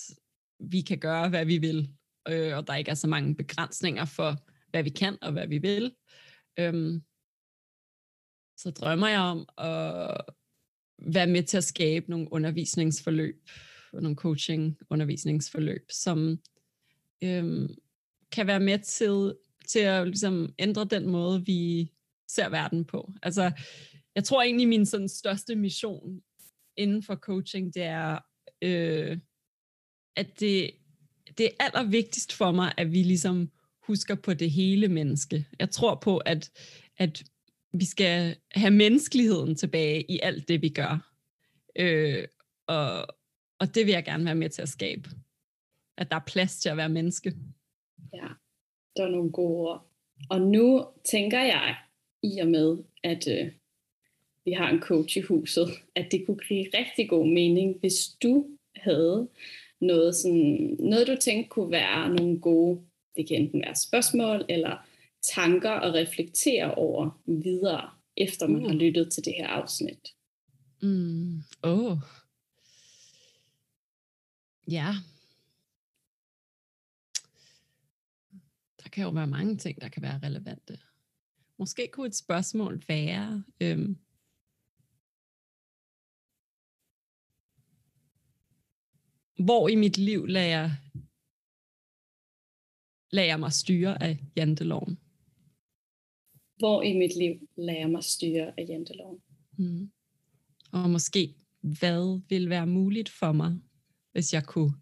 [0.59, 1.89] vi kan gøre, hvad vi vil,
[2.29, 4.35] øh, og der ikke er så mange begrænsninger for,
[4.69, 5.95] hvad vi kan og hvad vi vil.
[6.59, 7.03] Øhm,
[8.57, 10.21] så drømmer jeg om at
[10.97, 13.49] være med til at skabe nogle undervisningsforløb,
[13.93, 16.39] nogle coaching-undervisningsforløb, som
[17.23, 17.75] øhm,
[18.31, 19.35] kan være med til,
[19.67, 21.91] til at ligesom, ændre den måde, vi
[22.27, 23.13] ser verden på.
[23.23, 23.51] Altså,
[24.15, 26.21] jeg tror egentlig, min sådan, største mission
[26.77, 28.19] inden for coaching, det er,
[28.61, 29.17] øh,
[30.15, 30.71] at det,
[31.37, 33.51] det er allervigtigst for mig, at vi ligesom
[33.87, 35.47] husker på det hele menneske.
[35.59, 36.51] Jeg tror på, at,
[36.97, 37.23] at
[37.73, 41.13] vi skal have menneskeligheden tilbage i alt det, vi gør.
[41.75, 42.27] Øh,
[42.67, 43.07] og,
[43.59, 45.09] og det vil jeg gerne være med til at skabe.
[45.97, 47.33] At der er plads til at være menneske.
[48.13, 48.27] Ja,
[48.95, 49.87] der er nogle gode ord.
[50.29, 51.75] Og nu tænker jeg,
[52.23, 53.51] i og med, at øh,
[54.45, 58.45] vi har en coach i huset, at det kunne give rigtig god mening, hvis du
[58.75, 59.29] havde
[59.85, 62.81] noget, sådan, noget du tænkte kunne være nogle gode,
[63.15, 64.77] det kan enten være spørgsmål eller
[65.35, 68.67] tanker at reflektere over videre, efter man mm.
[68.67, 70.07] har lyttet til det her afsnit.
[70.81, 71.43] Mm.
[71.63, 71.97] Oh.
[74.71, 74.93] Ja.
[78.83, 80.79] Der kan jo være mange ting, der kan være relevante.
[81.57, 83.97] Måske kunne et spørgsmål være, øhm,
[89.39, 90.71] hvor i mit liv lader jeg,
[93.11, 94.99] lader jeg mig styre af janteloven?
[96.57, 99.21] Hvor i mit liv lader jeg mig styre af janteloven?
[99.57, 99.91] Mm.
[100.71, 103.59] Og måske, hvad vil være muligt for mig,
[104.11, 104.73] hvis jeg kunne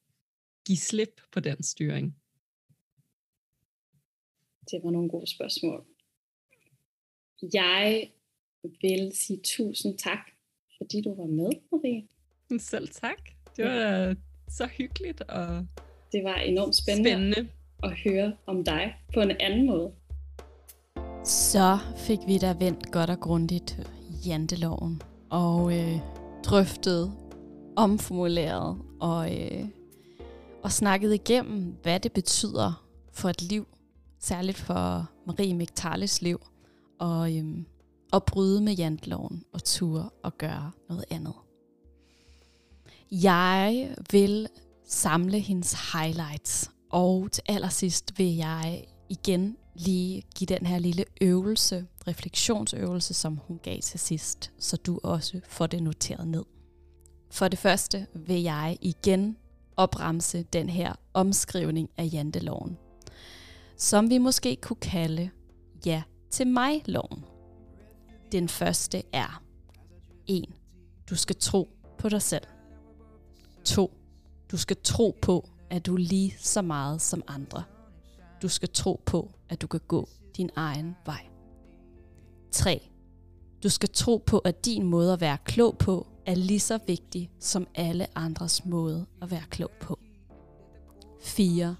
[0.67, 2.15] give slip på den styring?
[4.71, 5.85] Det var nogle gode spørgsmål.
[7.53, 8.11] Jeg
[8.81, 10.31] vil sige tusind tak,
[10.77, 12.07] fordi du var med, Marie.
[12.59, 13.29] Selv tak.
[13.57, 14.15] Det var
[14.51, 15.47] så hyggeligt og
[16.11, 17.47] Det var enormt spændende, spændende.
[17.83, 19.91] at høre om dig på en anden måde.
[21.23, 23.79] Så fik vi da vendt godt og grundigt
[24.25, 25.99] janteloven og øh,
[26.43, 27.13] drøftet,
[27.75, 29.65] omformuleret og, øh,
[30.63, 33.67] og snakket igennem, hvad det betyder for et liv,
[34.19, 36.41] særligt for Marie Migtalis liv,
[36.99, 37.45] og øh,
[38.13, 41.33] at bryde med janteloven og ture og gøre noget andet.
[43.11, 44.47] Jeg vil
[44.85, 51.87] samle hendes highlights, og til allersidst vil jeg igen lige give den her lille øvelse,
[52.07, 56.43] refleksionsøvelse, som hun gav til sidst, så du også får det noteret ned.
[57.31, 59.37] For det første vil jeg igen
[59.77, 62.77] opremse den her omskrivning af janteloven,
[63.77, 65.29] som vi måske kunne kalde
[65.85, 67.25] ja til mig-loven.
[68.31, 69.43] Den første er
[70.27, 70.45] 1.
[71.09, 72.43] Du skal tro på dig selv.
[73.65, 73.91] 2.
[74.51, 77.63] Du skal tro på, at du er lige så meget som andre.
[78.41, 81.25] Du skal tro på, at du kan gå din egen vej.
[82.51, 82.89] 3.
[83.63, 87.31] Du skal tro på, at din måde at være klog på er lige så vigtig
[87.39, 89.99] som alle andres måde at være klog på.
[91.21, 91.75] 4.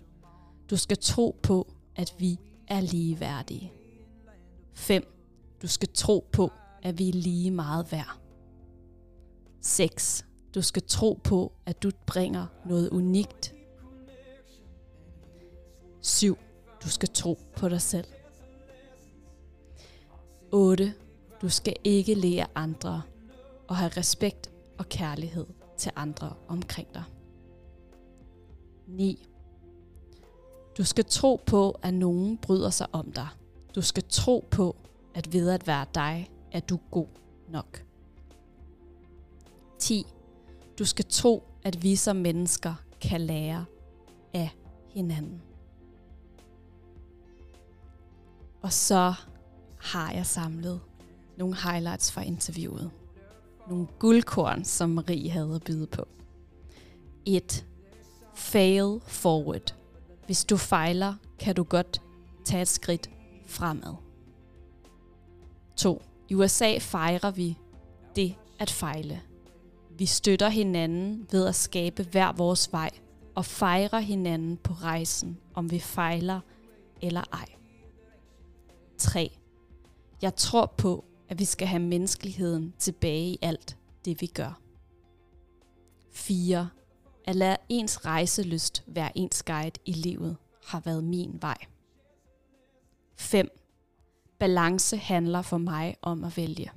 [0.70, 3.72] Du skal tro på, at vi er ligeværdige.
[4.74, 5.04] 5.
[5.62, 6.52] Du skal tro på,
[6.84, 8.20] at vi er lige meget værd.
[9.62, 10.26] 6.
[10.56, 13.54] Du skal tro på, at du bringer noget unikt.
[16.02, 16.38] 7.
[16.84, 18.08] Du skal tro på dig selv.
[20.52, 20.94] 8.
[21.42, 23.02] Du skal ikke lære andre
[23.68, 25.46] og have respekt og kærlighed
[25.78, 27.04] til andre omkring dig.
[28.88, 29.28] 9.
[30.78, 33.28] Du skal tro på, at nogen bryder sig om dig.
[33.76, 34.76] Du skal tro på,
[35.14, 37.08] at ved at være dig, er du god
[37.50, 37.86] nok.
[39.80, 40.06] 10.
[40.80, 43.66] Du skal tro, at vi som mennesker kan lære
[44.34, 44.50] af
[44.90, 45.42] hinanden.
[48.62, 49.14] Og så
[49.80, 50.82] har jeg samlet
[51.38, 52.92] nogle highlights fra interviewet.
[53.70, 56.08] Nogle guldkorn, som Marie havde at byde på.
[57.26, 57.66] 1.
[58.34, 59.76] Fail forward.
[60.26, 62.02] Hvis du fejler, kan du godt
[62.46, 63.10] tage et skridt
[63.46, 63.96] fremad.
[65.76, 66.02] 2.
[66.30, 67.58] I USA fejrer vi
[68.16, 69.22] det at fejle.
[70.02, 72.90] Vi støtter hinanden ved at skabe hver vores vej
[73.36, 76.40] og fejrer hinanden på rejsen, om vi fejler
[77.02, 77.46] eller ej.
[78.98, 79.38] 3.
[80.22, 84.62] Jeg tror på, at vi skal have menneskeligheden tilbage i alt det, vi gør.
[86.12, 86.70] 4.
[87.26, 91.58] At lade ens rejselyst være ens guide i livet har været min vej.
[93.16, 93.50] 5.
[94.40, 96.72] Balance handler for mig om at vælge.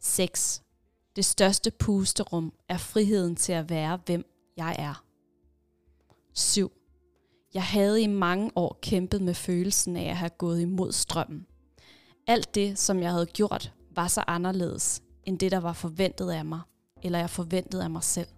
[0.00, 0.62] 6.
[1.16, 4.24] Det største pusterum er friheden til at være, hvem
[4.56, 5.04] jeg er.
[6.34, 6.72] 7.
[7.54, 11.46] Jeg havde i mange år kæmpet med følelsen af at have gået imod strømmen.
[12.26, 16.44] Alt det, som jeg havde gjort, var så anderledes end det, der var forventet af
[16.44, 16.60] mig,
[17.02, 18.28] eller jeg forventede af mig selv.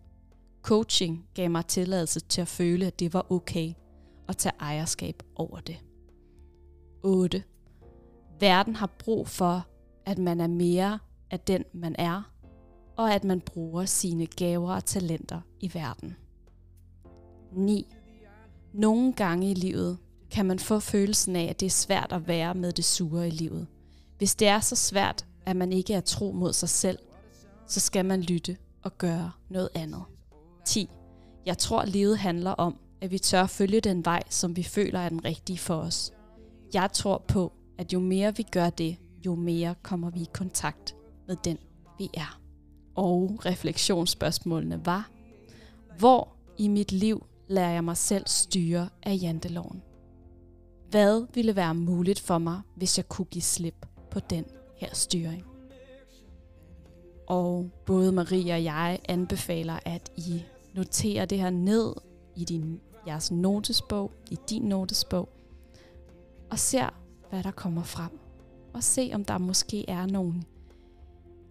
[0.63, 3.73] Coaching gav mig tilladelse til at føle, at det var okay,
[4.29, 5.77] og tage ejerskab over det.
[7.03, 7.43] 8.
[8.41, 9.67] Verden har brug for,
[10.07, 10.99] at man er mere
[11.31, 12.34] af den, man er,
[12.97, 16.17] og at man bruger sine gaver og talenter i verden.
[17.53, 17.95] 9.
[18.73, 19.99] Nogle gange i livet
[20.31, 23.31] kan man få følelsen af, at det er svært at være med det sure i
[23.31, 23.67] livet.
[24.19, 26.99] Hvis det er så svært, at man ikke er tro mod sig selv,
[27.67, 30.03] så skal man lytte og gøre noget andet.
[30.65, 30.91] 10.
[31.47, 35.09] Jeg tror, livet handler om, at vi tør følge den vej, som vi føler er
[35.09, 36.13] den rigtige for os.
[36.75, 38.97] Jeg tror på, at jo mere vi gør det,
[39.27, 40.97] jo mere kommer vi i kontakt
[41.27, 41.59] med den,
[41.99, 42.44] vi er.
[42.95, 45.11] Og refleksionsspørgsmålene var,
[45.99, 49.83] hvor i mit liv lader jeg mig selv styre af janteloven?
[50.91, 54.45] Hvad ville være muligt for mig, hvis jeg kunne give slip på den
[54.77, 55.45] her styring?
[57.27, 60.43] Og både Marie og jeg anbefaler, at I
[60.75, 61.95] noterer det her ned
[62.37, 65.29] i din, jeres notesbog, i din notesbog,
[66.51, 66.89] og ser,
[67.31, 68.19] hvad der kommer frem.
[68.73, 70.43] Og se, om der måske er nogle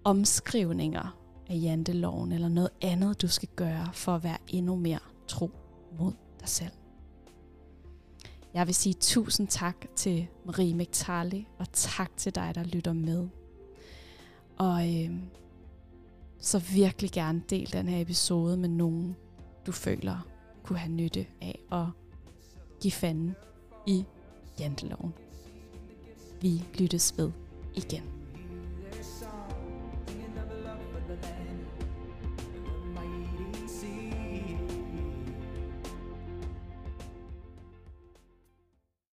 [0.04, 1.23] omskrivninger
[1.54, 5.52] af janteloven eller noget andet, du skal gøre for at være endnu mere tro
[6.00, 6.72] mod dig selv.
[8.54, 13.28] Jeg vil sige tusind tak til Marie Mektarli, og tak til dig, der lytter med.
[14.58, 15.12] Og øh,
[16.40, 19.16] så virkelig gerne del den her episode med nogen,
[19.66, 20.28] du føler
[20.64, 21.86] kunne have nytte af at
[22.82, 23.36] give fanden
[23.88, 24.06] i
[24.60, 25.14] janteloven.
[26.42, 27.32] Vi lyttes ved
[27.76, 28.04] igen.